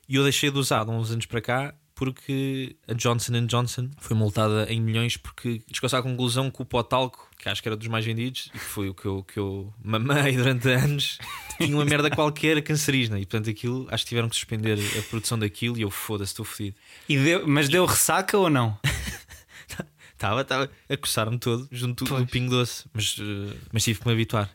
E 0.09 0.17
eu 0.17 0.25
deixei 0.25 0.51
de 0.51 0.59
usar 0.59 0.85
de 0.85 0.91
uns 0.91 1.11
anos 1.13 1.27
para 1.27 1.41
cá 1.41 1.75
porque 1.95 2.77
a 2.89 2.93
Johnson 2.95 3.47
Johnson 3.47 3.91
foi 3.99 4.17
multada 4.17 4.67
em 4.73 4.81
milhões 4.81 5.17
porque 5.17 5.63
chegou-se 5.73 5.95
à 5.95 6.03
conclusão 6.03 6.51
que 6.51 6.61
o 6.61 6.65
pó 6.65 6.83
de 6.83 6.89
talco, 6.89 7.29
que 7.39 7.49
acho 7.49 7.63
que 7.63 7.69
era 7.69 7.77
dos 7.77 7.87
mais 7.89 8.05
vendidos 8.05 8.47
e 8.55 8.59
que 8.59 8.65
foi 8.65 8.89
o 8.89 8.95
que 8.95 9.07
eu, 9.07 9.23
que 9.23 9.39
eu 9.39 9.73
mamei 9.83 10.35
durante 10.37 10.69
anos, 10.69 11.19
tinha 11.59 11.75
uma 11.77 11.85
merda 11.85 12.11
qualquer 12.11 12.61
cancerígena. 12.63 13.19
E 13.21 13.27
portanto 13.27 13.49
aquilo, 13.51 13.87
acho 13.91 14.05
que 14.05 14.09
tiveram 14.09 14.29
que 14.29 14.35
suspender 14.35 14.79
a 14.99 15.03
produção 15.03 15.39
daquilo 15.39 15.79
e 15.79 15.83
eu 15.83 15.91
foda-se, 15.91 16.33
estou 16.33 16.45
fodido. 16.45 16.77
E 17.09 17.17
deu- 17.17 17.47
mas 17.47 17.69
deu 17.69 17.85
ressaca 17.87 18.37
ou 18.37 18.51
não? 18.51 18.77
Estava, 20.15 20.41
estava 20.43 20.71
a 20.89 20.97
coçar-me 20.97 21.39
todo 21.39 21.69
junto 21.71 22.05
do 22.05 22.09
Pois. 22.09 22.31
pingo 22.31 22.49
doce, 22.51 22.85
mas, 22.95 23.17
eh, 23.21 23.57
mas 23.73 23.85
tive 23.85 23.99
que 24.01 24.07
me 24.07 24.13
habituar. 24.15 24.49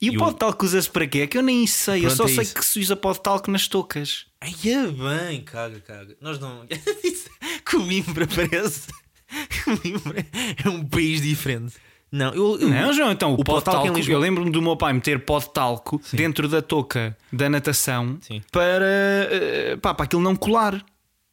E, 0.00 0.06
E 0.06 0.10
o 0.16 0.18
pó 0.18 0.30
de 0.30 0.36
talco 0.36 0.64
usa-se 0.64 0.90
para 0.90 1.06
quê? 1.06 1.20
É 1.20 1.26
que 1.26 1.38
eu 1.38 1.42
nem 1.42 1.66
sei. 1.66 2.00
eu 2.04 2.08
Pronto, 2.08 2.16
só 2.16 2.24
é 2.24 2.28
sei 2.28 2.42
isso. 2.44 2.54
que 2.54 2.64
se 2.64 2.80
usa 2.80 2.96
pó 2.96 3.12
de 3.12 3.20
talco 3.20 3.50
nas 3.50 3.66
toucas. 3.68 4.26
Ai, 4.40 4.52
é 4.64 4.86
bem, 4.88 5.40
caga, 5.42 5.80
caga. 5.80 6.16
Nós 6.20 6.38
não. 6.38 6.66
Coimbra 7.70 8.26
parece. 8.26 8.88
Coimbra 9.64 10.26
é 10.64 10.68
um 10.68 10.84
país 10.84 11.20
diferente. 11.22 11.74
Não, 12.12 12.32
eu. 12.34 12.60
eu- 12.60 12.68
Não, 12.68 12.92
João, 12.92 13.10
então 13.10 13.32
o, 13.32 13.40
o 13.40 13.44
pó 13.44 13.58
de 13.58 13.64
talco 13.64 13.86
talco. 13.92 14.10
Eu 14.10 14.18
lembro-me 14.18 14.50
do 14.50 14.62
meu 14.62 14.76
pai 14.76 14.92
meter 14.92 15.24
pó 15.24 15.38
de 15.40 15.52
talco 15.52 16.00
dentro 16.12 16.48
da 16.48 16.62
touca 16.62 17.16
da 17.32 17.48
natação 17.48 18.18
Sim. 18.20 18.40
para, 18.52 18.84
eh, 19.30 19.76
pá, 19.82 19.92
para 19.94 20.04
aquilo 20.04 20.22
não 20.22 20.36
colar. 20.36 20.74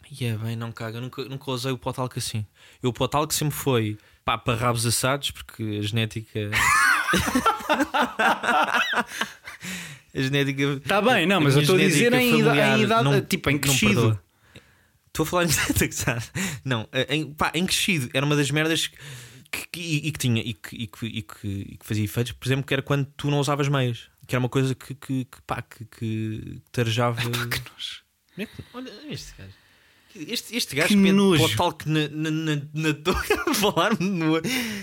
Ai, 0.04 0.28
é 0.28 0.34
bem, 0.38 0.56
não 0.56 0.72
caga. 0.72 0.98
Eu 0.98 1.02
nunca, 1.02 1.24
nunca 1.26 1.52
usei 1.52 1.72
o 1.72 1.78
potalco 1.78 2.18
assim. 2.18 2.46
Eu, 2.82 2.90
o 2.90 2.94
potalco 2.94 3.32
sempre 3.34 3.56
foi 3.56 3.98
pá, 4.26 4.38
para 4.38 4.58
rabos 4.58 4.86
assados, 4.86 5.30
porque 5.32 5.62
a 5.80 5.82
genética. 5.84 6.50
a 10.14 10.22
genética. 10.22 10.80
Tá 10.88 11.02
bem, 11.02 11.26
não, 11.26 11.42
mas 11.42 11.56
eu 11.56 11.62
estou 11.62 11.76
a 11.76 11.80
dizer 11.80 12.14
em 12.14 12.40
idade, 12.40 13.04
não- 13.04 13.22
tipo, 13.22 13.50
em 13.50 13.58
crescido. 13.58 14.20
Estou 15.08 15.24
a 15.24 15.26
falar 15.28 15.44
em 15.46 15.50
genética, 15.50 16.18
Não, 16.64 16.88
em, 17.10 17.34
pá, 17.34 17.52
em 17.54 17.66
crescido. 17.66 18.10
Era 18.14 18.26
uma 18.26 18.36
das 18.36 18.50
merdas 18.52 18.88
que, 19.52 19.68
que- 19.72 19.82
e, 20.08 20.12
que 20.12 20.20
tinha 20.20 20.42
e 20.42 20.54
que, 20.54 20.76
e, 20.76 20.88
que, 20.88 21.06
e, 21.06 21.22
que, 21.22 21.48
e 21.48 21.78
que 21.78 21.86
fazia 21.86 22.04
efeitos, 22.06 22.32
por 22.34 22.48
exemplo, 22.48 22.64
que 22.66 22.74
era 22.74 22.82
quando 22.82 23.06
tu 23.18 23.30
não 23.30 23.40
usavas 23.40 23.68
meias. 23.68 24.10
Que 24.28 24.36
era 24.36 24.40
uma 24.40 24.48
coisa 24.50 24.74
que, 24.74 24.94
que, 24.96 25.26
que 25.26 25.42
pá, 25.46 25.62
que, 25.62 25.84
que 25.86 26.62
tarejava. 26.72 27.20
Que 27.22 27.30
nojo. 27.60 28.02
Como 28.34 28.44
é 28.44 28.46
que- 28.46 28.64
Olha 28.74 28.92
este 29.14 29.34
gajo. 29.38 29.52
Este, 30.14 30.56
este 30.58 30.76
gajo 30.76 30.88
Que 30.90 30.96
que 30.96 31.12
nojo. 31.12 31.56
pó 31.56 31.70
talco 31.72 31.90
na, 31.90 32.08
na, 32.10 32.30
na, 32.32 32.56
na 32.74 33.54
falar-me 33.54 34.42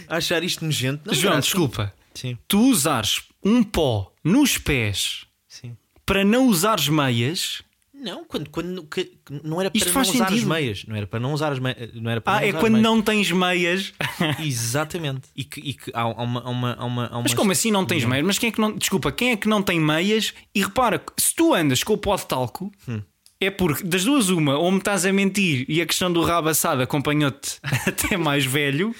achar 0.08 0.42
isto 0.42 0.64
nojento. 0.64 1.02
Não, 1.06 1.14
João, 1.14 1.34
não, 1.34 1.40
desculpa. 1.40 1.94
Sim, 2.18 2.36
Tu 2.48 2.58
usares 2.58 3.22
um 3.44 3.62
pó 3.62 4.12
nos 4.24 4.58
pés 4.58 5.24
sim. 5.46 5.76
para 6.04 6.24
não 6.24 6.46
usares 6.48 6.88
meias. 6.88 7.62
Não, 8.00 8.24
quando, 8.24 8.48
quando 8.50 8.84
que- 8.84 9.18
não 9.42 9.60
era 9.60 9.70
para 9.72 9.76
Isto 9.78 9.86
não 9.88 9.92
faz 9.94 10.08
usar 10.08 10.28
sentido. 10.28 10.38
as 10.38 10.44
meias. 10.48 10.84
Não 10.86 10.94
era 10.94 11.06
para 11.06 11.18
não 11.18 11.32
usar 11.32 11.50
as 11.52 11.58
meias. 11.58 11.92
Não 11.94 12.08
era 12.10 12.20
para 12.20 12.32
Ah, 12.36 12.40
não 12.40 12.46
é 12.46 12.52
quando 12.52 12.64
as 12.66 12.70
meias. 12.70 12.82
não 12.84 13.02
tens 13.02 13.30
meias. 13.32 13.92
Exatamente. 14.38 15.28
E 15.34 15.42
que, 15.44 15.60
e 15.60 15.74
que 15.74 15.90
há, 15.94 16.06
uma, 16.06 16.40
há 16.40 16.48
uma, 16.50 16.72
há 16.74 16.84
uma, 16.84 17.06
há 17.06 17.22
Mas 17.22 17.34
como 17.34 17.50
assim 17.52 17.70
não 17.72 17.84
tens 17.84 18.04
meias? 18.04 18.24
Mas 18.26 18.38
quem 18.38 18.50
é 18.50 18.52
que 18.52 18.60
não. 18.60 18.76
Desculpa, 18.76 19.10
quem 19.10 19.30
é 19.32 19.36
que 19.36 19.48
não 19.48 19.62
tem 19.62 19.80
meias? 19.80 20.32
E 20.54 20.62
repara, 20.62 21.02
se 21.16 21.34
tu 21.34 21.52
andas 21.54 21.82
com 21.82 21.92
o 21.94 21.98
pó 21.98 22.14
de 22.16 22.26
talco, 22.26 22.70
Hum. 22.88 23.02
É 23.40 23.50
porque 23.50 23.84
das 23.84 24.04
duas, 24.04 24.28
uma, 24.30 24.56
ou 24.58 24.70
me 24.72 24.78
estás 24.78 25.06
a 25.06 25.12
mentir 25.12 25.64
e 25.68 25.80
a 25.80 25.86
questão 25.86 26.12
do 26.12 26.22
rabo 26.22 26.48
assado 26.48 26.82
acompanhou-te 26.82 27.58
até 27.86 28.16
mais 28.16 28.44
velho, 28.44 28.94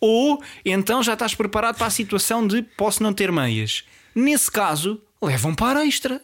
ou 0.00 0.42
então 0.64 1.02
já 1.02 1.12
estás 1.12 1.34
preparado 1.34 1.76
para 1.76 1.86
a 1.86 1.90
situação 1.90 2.46
de 2.46 2.62
posso 2.62 3.02
não 3.02 3.12
ter 3.12 3.30
meias. 3.30 3.84
Nesse 4.14 4.50
caso, 4.50 5.00
levam 5.22 5.54
para 5.54 5.80
a 5.80 5.86
extra. 5.86 6.20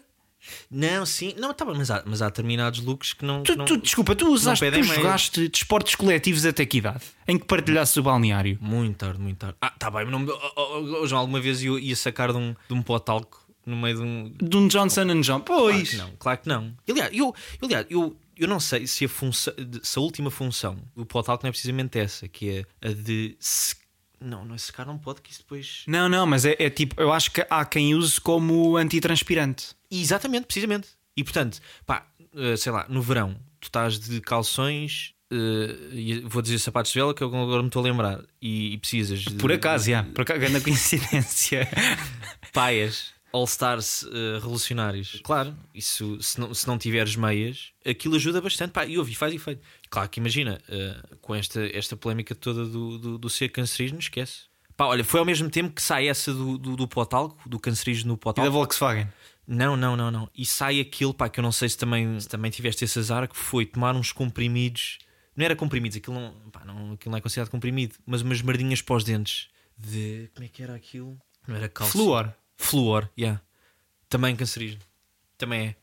Não, 0.71 1.05
sim. 1.05 1.35
Não, 1.39 1.53
tá 1.53 1.65
bem, 1.65 1.75
mas, 1.77 1.91
há, 1.91 2.03
mas 2.07 2.23
há 2.23 2.27
determinados 2.27 2.81
looks 2.81 3.13
que 3.13 3.25
não. 3.25 3.43
Tu, 3.43 3.53
que 3.53 3.59
não- 3.59 3.65
tu- 3.65 3.77
desculpa, 3.79 4.15
tu 4.15 4.29
usaste, 4.29 4.71
tu 4.71 4.83
jogaste 4.85 5.49
desportos 5.49 5.95
coletivos 5.97 6.47
até 6.47 6.65
que 6.65 6.79
idade? 6.79 7.03
Em 7.27 7.37
que 7.37 7.45
partilhasses 7.47 7.97
o 7.97 8.03
balneário? 8.03 8.57
Muito 8.61 8.97
tarde, 8.97 9.21
muito 9.21 9.39
tarde. 9.39 9.57
Ah, 9.61 9.71
tá 9.71 9.91
bem, 9.91 10.05
mas 10.05 10.13
não, 10.13 10.25
oh, 10.25 10.51
oh, 10.57 11.01
oh, 11.03 11.07
João, 11.07 11.21
alguma 11.23 11.41
vez 11.41 11.63
eu 11.65 11.79
ia 11.79 11.97
sacar 11.97 12.31
de 12.31 12.39
um, 12.39 12.55
de 12.69 12.75
um 12.75 12.81
pó 12.81 12.99
talco 13.01 13.45
no 13.67 13.77
meio 13.77 13.97
de 13.97 14.03
um, 14.03 14.33
De 14.41 14.57
um 14.57 14.69
Johnson 14.69 15.21
John? 15.21 15.41
Claro 15.41 15.63
Pois. 15.63 15.91
que 15.91 15.97
não, 15.97 16.11
claro 16.19 16.39
que 16.39 16.49
não. 16.49 16.75
Aliás, 16.89 17.11
eu, 17.13 17.35
aliás, 17.61 17.87
eu, 17.91 18.17
eu 18.37 18.49
não 18.49 18.61
sei 18.61 18.87
se 18.87 19.05
a, 19.05 19.09
função, 19.09 19.53
se 19.83 19.99
a 19.99 20.03
última 20.03 20.31
função 20.31 20.79
do 20.95 21.05
potalco 21.05 21.45
não 21.45 21.49
é 21.49 21.53
precisamente 21.53 21.99
essa, 21.99 22.29
que 22.29 22.65
é 22.83 22.89
a 22.89 22.93
de. 22.93 23.37
Não, 24.19 24.45
não 24.47 24.55
é 24.55 24.59
secar, 24.59 24.87
não 24.87 24.97
pode, 24.97 25.21
que 25.21 25.31
isso 25.31 25.41
depois. 25.41 25.83
Não, 25.87 26.09
não, 26.09 26.27
mas 26.27 26.47
é, 26.47 26.57
é 26.59 26.71
tipo, 26.71 26.99
eu 26.99 27.13
acho 27.13 27.31
que 27.31 27.45
há 27.51 27.65
quem 27.67 27.95
use 27.95 28.19
como 28.21 28.77
antitranspirante. 28.77 29.75
Exatamente, 29.91 30.47
precisamente. 30.47 30.89
E 31.15 31.23
portanto, 31.23 31.61
pá, 31.85 32.07
eh, 32.35 32.57
sei 32.57 32.73
lá, 32.73 32.87
no 32.89 33.03
verão, 33.03 33.35
tu 33.61 33.67
estás 33.67 33.99
de 33.99 34.21
calções 34.21 35.15
e 35.93 36.21
vou 36.21 36.41
dizer 36.41 36.59
sapatos 36.61 36.93
de 36.93 36.99
vela 36.99 37.13
que 37.13 37.23
eu 37.23 37.29
agora 37.29 37.61
me 37.63 37.69
estou 37.69 37.81
a 37.81 37.85
lembrar. 37.85 38.25
E, 38.41 38.75
e 38.75 38.79
precisas 38.79 39.21
de, 39.21 39.35
Por 39.35 39.53
acaso, 39.53 39.91
já. 39.91 40.03
Por 40.05 40.23
acaso, 40.23 40.41
grande 40.41 40.61
coincidência. 40.61 41.69
paias 42.53 43.16
All-Stars 43.37 44.05
eh, 44.05 44.35
revolucionários. 44.35 45.21
Claro, 45.23 45.57
isso 45.75 46.21
se 46.23 46.41
não, 46.41 46.55
se 46.55 46.67
não 46.67 46.79
tiveres 46.79 47.17
meias, 47.17 47.73
aquilo 47.85 48.17
ajuda 48.17 48.41
bastante. 48.41 48.73
Pá, 48.73 48.87
e 48.87 48.99
ouve, 48.99 49.13
e 49.13 49.15
faz 49.15 49.35
efeito. 49.35 49.63
Claro 49.91 50.09
que 50.09 50.21
imagina, 50.21 50.61
eh, 50.69 51.01
com 51.21 51.35
esta, 51.35 51.65
esta 51.67 51.97
polémica 51.97 52.35
toda 52.35 52.65
do, 52.65 52.99
do, 52.99 53.19
do 53.19 53.31
ser 53.31 53.51
cancerígeno, 53.51 54.01
esquece. 54.01 54.45
Pá, 54.77 54.87
olha, 54.87 55.03
foi 55.03 55.21
ao 55.21 55.27
mesmo 55.27 55.49
tempo 55.49 55.75
que 55.75 55.83
sai 55.83 56.09
essa 56.09 56.35
do, 56.35 56.59
do, 56.59 56.77
do 56.77 56.89
potalco, 56.89 57.49
do 57.49 57.59
cancerígeno 57.59 58.09
no 58.09 58.15
e 58.15 58.17
da 58.17 58.21
potalco. 58.21 58.51
Volkswagen. 58.51 59.09
Não, 59.47 59.77
não, 59.77 59.97
não, 59.97 60.11
não. 60.11 60.31
E 60.35 60.45
sai 60.45 60.81
aquilo, 60.81 61.15
pá, 61.15 61.29
que 61.29 61.39
eu 61.39 61.43
não 61.43 61.53
sei 61.53 61.69
se 61.69 61.79
também, 61.79 62.19
se 62.19 62.29
também 62.29 62.51
tiveste 62.51 62.85
esse 62.85 62.99
azar, 62.99 63.29
que 63.29 63.37
foi 63.37 63.65
tomar 63.65 63.95
uns 63.95 64.13
comprimidos. 64.13 64.99
Não 65.37 65.45
era 65.45 65.55
comprimidos, 65.55 65.97
aquilo 65.97 66.17
não, 66.19 66.51
pá, 66.51 66.65
não, 66.65 66.93
aquilo 66.93 67.13
não 67.13 67.19
é 67.19 67.21
considerado 67.21 67.51
comprimido, 67.51 67.95
mas 68.05 68.23
umas 68.23 68.43
merdinhas 68.43 68.83
para 68.83 68.97
os 68.97 69.05
dentes. 69.05 69.49
De. 69.79 70.31
Como 70.35 70.45
é 70.45 70.49
que 70.49 70.63
era 70.63 70.75
aquilo? 70.75 71.17
Não 71.47 71.55
era 71.55 71.69
cálcio. 71.69 71.93
Fluor. 71.93 72.33
Fluor, 72.57 73.09
yeah. 73.19 73.41
Também 74.09 74.35
cancerígeno. 74.37 74.81
Também 75.37 75.69
é. 75.69 75.77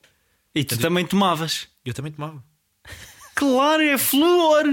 E 0.55 0.63
tu 0.63 0.77
também 0.77 1.05
tomavas. 1.05 1.67
Eu 1.85 1.93
também 1.93 2.11
tomava. 2.11 2.43
Claro, 3.35 3.81
é 3.81 3.97
flúor! 3.97 4.63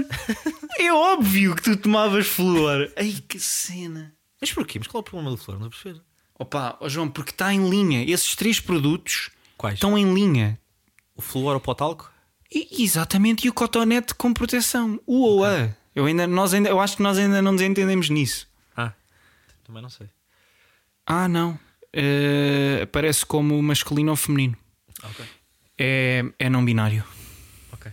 é 0.77 0.93
óbvio 0.93 1.55
que 1.55 1.63
tu 1.63 1.75
tomavas 1.75 2.27
flúor. 2.27 2.91
Ai 2.95 3.15
que 3.27 3.39
cena! 3.39 4.13
Mas 4.39 4.53
porquê? 4.53 4.77
Mas 4.77 4.87
qual 4.87 4.99
é 4.99 5.01
o 5.01 5.03
problema 5.03 5.31
do 5.31 5.37
flúor? 5.37 5.59
Não 5.59 5.67
perceber. 5.67 5.99
Opa, 6.37 6.77
ó 6.79 6.87
João, 6.87 7.09
porque 7.09 7.31
está 7.31 7.51
em 7.51 7.67
linha. 7.67 8.03
Esses 8.03 8.35
três 8.35 8.59
produtos 8.59 9.31
Quais? 9.57 9.73
estão 9.73 9.97
em 9.97 10.13
linha. 10.13 10.59
O 11.15 11.21
flúor 11.21 11.55
o 11.55 11.59
potalco? 11.59 12.11
E, 12.51 12.83
exatamente, 12.83 13.45
e 13.45 13.49
o 13.49 13.53
cotonete 13.53 14.13
com 14.13 14.33
proteção. 14.33 14.99
O 15.05 15.21
ou 15.21 15.43
a. 15.43 15.69
Eu, 15.95 16.05
ainda, 16.05 16.25
nós 16.27 16.53
ainda, 16.53 16.69
eu 16.69 16.79
acho 16.79 16.97
que 16.97 17.03
nós 17.03 17.17
ainda 17.17 17.41
não 17.41 17.53
nos 17.53 17.61
entendemos 17.61 18.09
nisso. 18.09 18.47
Ah, 18.75 18.93
também 19.63 19.81
não 19.81 19.89
sei. 19.89 20.07
Ah, 21.05 21.27
não. 21.27 21.59
Eh, 21.93 22.81
aparece 22.83 23.25
como 23.25 23.61
masculino 23.61 24.11
ou 24.11 24.15
feminino. 24.17 24.55
Ok. 25.03 25.25
É, 25.77 26.23
é 26.39 26.49
não 26.49 26.63
binário. 26.63 27.03
Ok. 27.73 27.91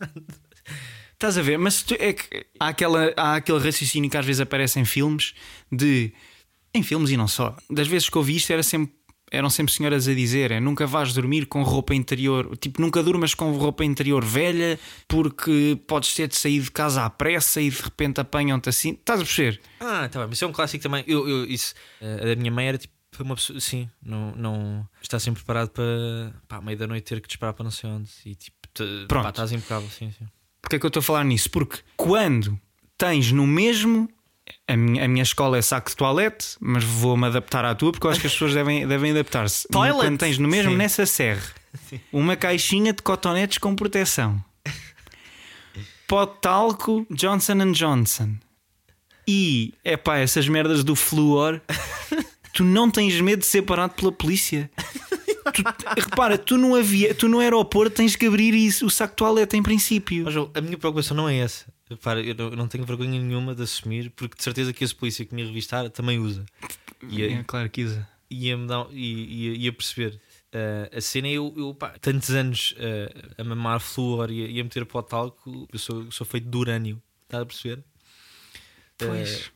Estás 1.14 1.38
a 1.38 1.42
ver? 1.42 1.58
Mas 1.58 1.82
tu- 1.82 1.96
é 1.98 2.12
que 2.12 2.46
há, 2.58 2.68
aquela, 2.68 3.12
há 3.16 3.36
aquele 3.36 3.58
raciocínio 3.58 4.10
que 4.10 4.16
às 4.16 4.26
vezes 4.26 4.40
aparece 4.40 4.80
em 4.80 4.84
filmes 4.84 5.34
de. 5.70 6.12
Em 6.74 6.82
filmes 6.82 7.10
e 7.10 7.16
não 7.16 7.28
só. 7.28 7.56
Das 7.70 7.86
vezes 7.86 8.08
que 8.08 8.16
eu 8.16 8.22
vi 8.22 8.36
isto 8.36 8.50
era 8.52 8.62
sempre, 8.62 8.92
eram 9.30 9.48
sempre 9.50 9.72
senhoras 9.72 10.08
a 10.08 10.14
dizer: 10.14 10.50
é, 10.50 10.58
nunca 10.58 10.84
vais 10.86 11.12
dormir 11.14 11.46
com 11.46 11.62
roupa 11.62 11.94
interior. 11.94 12.56
Tipo, 12.56 12.80
nunca 12.80 13.02
durmas 13.04 13.34
com 13.34 13.52
roupa 13.52 13.84
interior 13.84 14.24
velha 14.24 14.80
porque 15.06 15.78
podes 15.86 16.12
ter 16.14 16.26
de 16.26 16.34
sair 16.36 16.60
de 16.60 16.70
casa 16.72 17.04
à 17.04 17.10
pressa 17.10 17.60
e 17.60 17.70
de 17.70 17.80
repente 17.82 18.20
apanham-te 18.20 18.68
assim. 18.68 18.90
Estás 18.92 19.20
a 19.20 19.24
perceber? 19.24 19.60
Ah, 19.78 20.08
tá 20.08 20.18
bem, 20.20 20.28
mas 20.28 20.38
isso 20.38 20.44
é 20.44 20.48
um 20.48 20.52
clássico 20.52 20.82
também. 20.82 21.04
Eu, 21.06 21.28
eu, 21.28 21.44
isso, 21.44 21.72
eh, 22.00 22.18
a 22.22 22.24
da 22.26 22.36
minha 22.36 22.50
mãe 22.50 22.66
era 22.66 22.78
tipo 22.78 22.91
uma 23.20 23.34
pessoa, 23.34 23.60
sim, 23.60 23.88
não, 24.02 24.32
não 24.36 24.88
está 25.02 25.18
sempre 25.20 25.42
preparado 25.42 25.70
para 25.70 26.32
pá, 26.48 26.56
à 26.56 26.60
meia 26.62 26.76
da 26.76 26.86
noite 26.86 27.04
ter 27.04 27.20
que 27.20 27.28
disparar 27.28 27.52
para 27.52 27.64
não 27.64 27.70
sei 27.70 27.90
onde 27.90 28.10
e 28.24 28.34
tipo, 28.34 28.56
te, 28.72 28.84
Pronto. 29.06 29.24
pá, 29.24 29.30
estás 29.30 29.52
impecável, 29.52 29.88
sim, 29.90 30.10
sim. 30.18 30.26
Porquê 30.62 30.76
é 30.76 30.78
que 30.78 30.86
eu 30.86 30.88
estou 30.88 31.00
a 31.00 31.04
falar 31.04 31.24
nisso? 31.24 31.50
Porque 31.50 31.80
quando 31.96 32.58
tens 32.96 33.32
no 33.32 33.46
mesmo. 33.46 34.08
A 34.66 34.76
minha, 34.76 35.04
a 35.04 35.08
minha 35.08 35.22
escola 35.22 35.56
é 35.56 35.62
saco 35.62 35.88
de 35.88 35.96
toilette, 35.96 36.56
mas 36.60 36.82
vou-me 36.82 37.26
adaptar 37.26 37.64
à 37.64 37.74
tua 37.74 37.92
porque 37.92 38.06
eu 38.06 38.10
acho 38.10 38.20
que 38.20 38.26
as 38.26 38.32
pessoas 38.32 38.54
devem, 38.54 38.86
devem 38.86 39.12
adaptar-se. 39.12 39.66
Quando 39.70 40.18
tens 40.18 40.36
no 40.36 40.48
mesmo, 40.48 40.72
Sim. 40.72 40.76
nessa 40.76 41.06
serre, 41.06 41.42
uma 42.12 42.36
caixinha 42.36 42.92
de 42.92 43.02
cotonetes 43.02 43.58
com 43.58 43.74
proteção, 43.74 44.44
pó 46.08 46.26
de 46.26 46.40
talco 46.40 47.06
Johnson 47.10 47.72
Johnson 47.72 48.36
e, 49.26 49.74
é 49.84 49.96
pá, 49.96 50.18
essas 50.18 50.48
merdas 50.48 50.82
do 50.82 50.96
flúor, 50.96 51.60
tu 52.52 52.64
não 52.64 52.90
tens 52.90 53.20
medo 53.20 53.40
de 53.40 53.46
ser 53.46 53.62
parado 53.62 53.94
pela 53.94 54.12
polícia. 54.12 54.70
Tu- 55.52 55.62
repara, 55.96 56.38
tu 56.38 56.56
no, 56.56 56.74
avia, 56.76 57.14
tu 57.14 57.28
no 57.28 57.40
aeroporto 57.40 57.96
tens 57.96 58.14
que 58.16 58.26
abrir 58.26 58.54
isso, 58.54 58.86
o 58.86 58.90
saco 58.90 59.12
de 59.12 59.16
toalete 59.16 59.56
em 59.56 59.62
princípio. 59.62 60.24
Mas 60.24 60.32
João, 60.34 60.50
a 60.54 60.60
minha 60.60 60.78
preocupação 60.78 61.16
não 61.16 61.28
é 61.28 61.36
essa. 61.38 61.66
Repara, 61.90 62.22
eu 62.22 62.34
não, 62.34 62.44
eu 62.50 62.56
não 62.56 62.68
tenho 62.68 62.84
vergonha 62.86 63.20
nenhuma 63.20 63.54
de 63.54 63.62
assumir, 63.62 64.10
porque 64.10 64.36
de 64.36 64.42
certeza 64.42 64.72
que 64.72 64.82
esse 64.84 64.94
polícia 64.94 65.24
que 65.26 65.34
me 65.34 65.44
revistar 65.44 65.90
também 65.90 66.18
usa. 66.18 66.44
E 67.08 67.22
É 67.22 67.42
claro 67.44 67.68
que 67.68 67.82
usa. 67.84 68.08
ia-me 68.30 68.66
dar, 68.66 68.86
ia, 68.92 69.26
ia, 69.50 69.54
ia 69.56 69.72
perceber. 69.72 70.18
Uh, 70.54 70.96
a 70.96 71.00
cena 71.00 71.28
é 71.28 71.32
eu, 71.32 71.52
eu 71.56 71.74
pá, 71.74 71.94
tantos 72.00 72.30
anos 72.30 72.74
uh, 72.78 73.40
a 73.40 73.44
mamar 73.44 73.80
flúor 73.80 74.30
e 74.30 74.44
a, 74.58 74.60
a 74.60 74.64
meter 74.64 74.84
pó 74.86 75.02
de 75.02 75.08
talco, 75.08 75.68
eu 75.72 75.78
sou, 75.78 76.10
sou 76.10 76.26
feito 76.26 76.48
de 76.48 76.56
urânio. 76.56 77.02
Estás 77.24 77.42
a 77.42 77.46
perceber? 77.46 77.82
Pois. 78.98 79.46
Uh, 79.46 79.50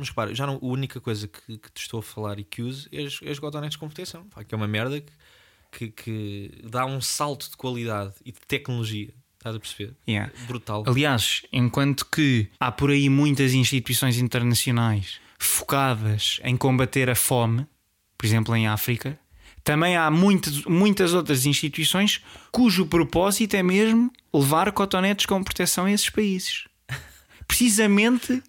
mas 0.00 0.08
repara, 0.08 0.34
já 0.34 0.46
não, 0.46 0.56
a 0.56 0.66
única 0.66 1.00
coisa 1.00 1.28
que, 1.28 1.58
que 1.58 1.70
te 1.72 1.82
estou 1.82 2.00
a 2.00 2.02
falar 2.02 2.38
e 2.38 2.44
que 2.44 2.62
uso 2.62 2.88
é 2.90 3.04
as, 3.04 3.20
é 3.22 3.30
as 3.30 3.38
cotonetes 3.38 3.76
com 3.76 3.86
proteção. 3.86 4.26
Que 4.48 4.54
é 4.54 4.56
uma 4.56 4.66
merda 4.66 5.00
que, 5.00 5.12
que, 5.70 5.90
que 5.90 6.62
dá 6.64 6.84
um 6.84 7.00
salto 7.00 7.48
de 7.50 7.56
qualidade 7.56 8.14
e 8.24 8.32
de 8.32 8.40
tecnologia. 8.48 9.12
Estás 9.40 9.56
a 9.56 9.60
perceber? 9.60 9.94
Yeah. 10.06 10.30
Brutal. 10.46 10.84
Aliás, 10.86 11.42
enquanto 11.50 12.04
que 12.06 12.48
há 12.58 12.70
por 12.70 12.90
aí 12.90 13.08
muitas 13.08 13.54
instituições 13.54 14.18
internacionais 14.18 15.20
focadas 15.38 16.40
em 16.44 16.56
combater 16.56 17.08
a 17.08 17.14
fome, 17.14 17.66
por 18.18 18.26
exemplo, 18.26 18.54
em 18.54 18.68
África, 18.68 19.18
também 19.64 19.96
há 19.96 20.10
muitas, 20.10 20.64
muitas 20.64 21.14
outras 21.14 21.46
instituições 21.46 22.22
cujo 22.50 22.86
propósito 22.86 23.54
é 23.54 23.62
mesmo 23.62 24.12
levar 24.32 24.70
cotonetes 24.72 25.26
com 25.26 25.42
proteção 25.42 25.86
a 25.86 25.92
esses 25.92 26.10
países. 26.10 26.64
Precisamente 27.48 28.42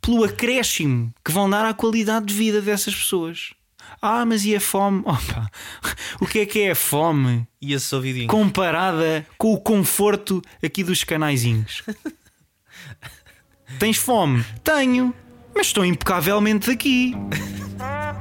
pelo 0.00 0.24
acréscimo 0.24 1.12
que 1.24 1.32
vão 1.32 1.48
dar 1.48 1.64
à 1.64 1.74
qualidade 1.74 2.26
de 2.26 2.34
vida 2.34 2.60
dessas 2.60 2.94
pessoas. 2.94 3.52
Ah, 4.00 4.24
mas 4.24 4.44
e 4.44 4.54
a 4.54 4.60
fome? 4.60 5.02
Opa, 5.06 5.50
o 6.20 6.26
que 6.26 6.40
é 6.40 6.46
que 6.46 6.60
é 6.60 6.70
a 6.72 6.74
fome? 6.74 7.46
E 7.60 7.72
esse 7.72 7.94
ouvidinho? 7.94 8.28
comparada 8.28 9.26
com 9.38 9.52
o 9.52 9.60
conforto 9.60 10.42
aqui 10.62 10.82
dos 10.82 11.04
canaizinhos. 11.04 11.82
Tens 13.78 13.96
fome? 13.96 14.44
Tenho, 14.62 15.14
mas 15.54 15.68
estou 15.68 15.84
impecavelmente 15.84 16.70
aqui. 16.70 17.14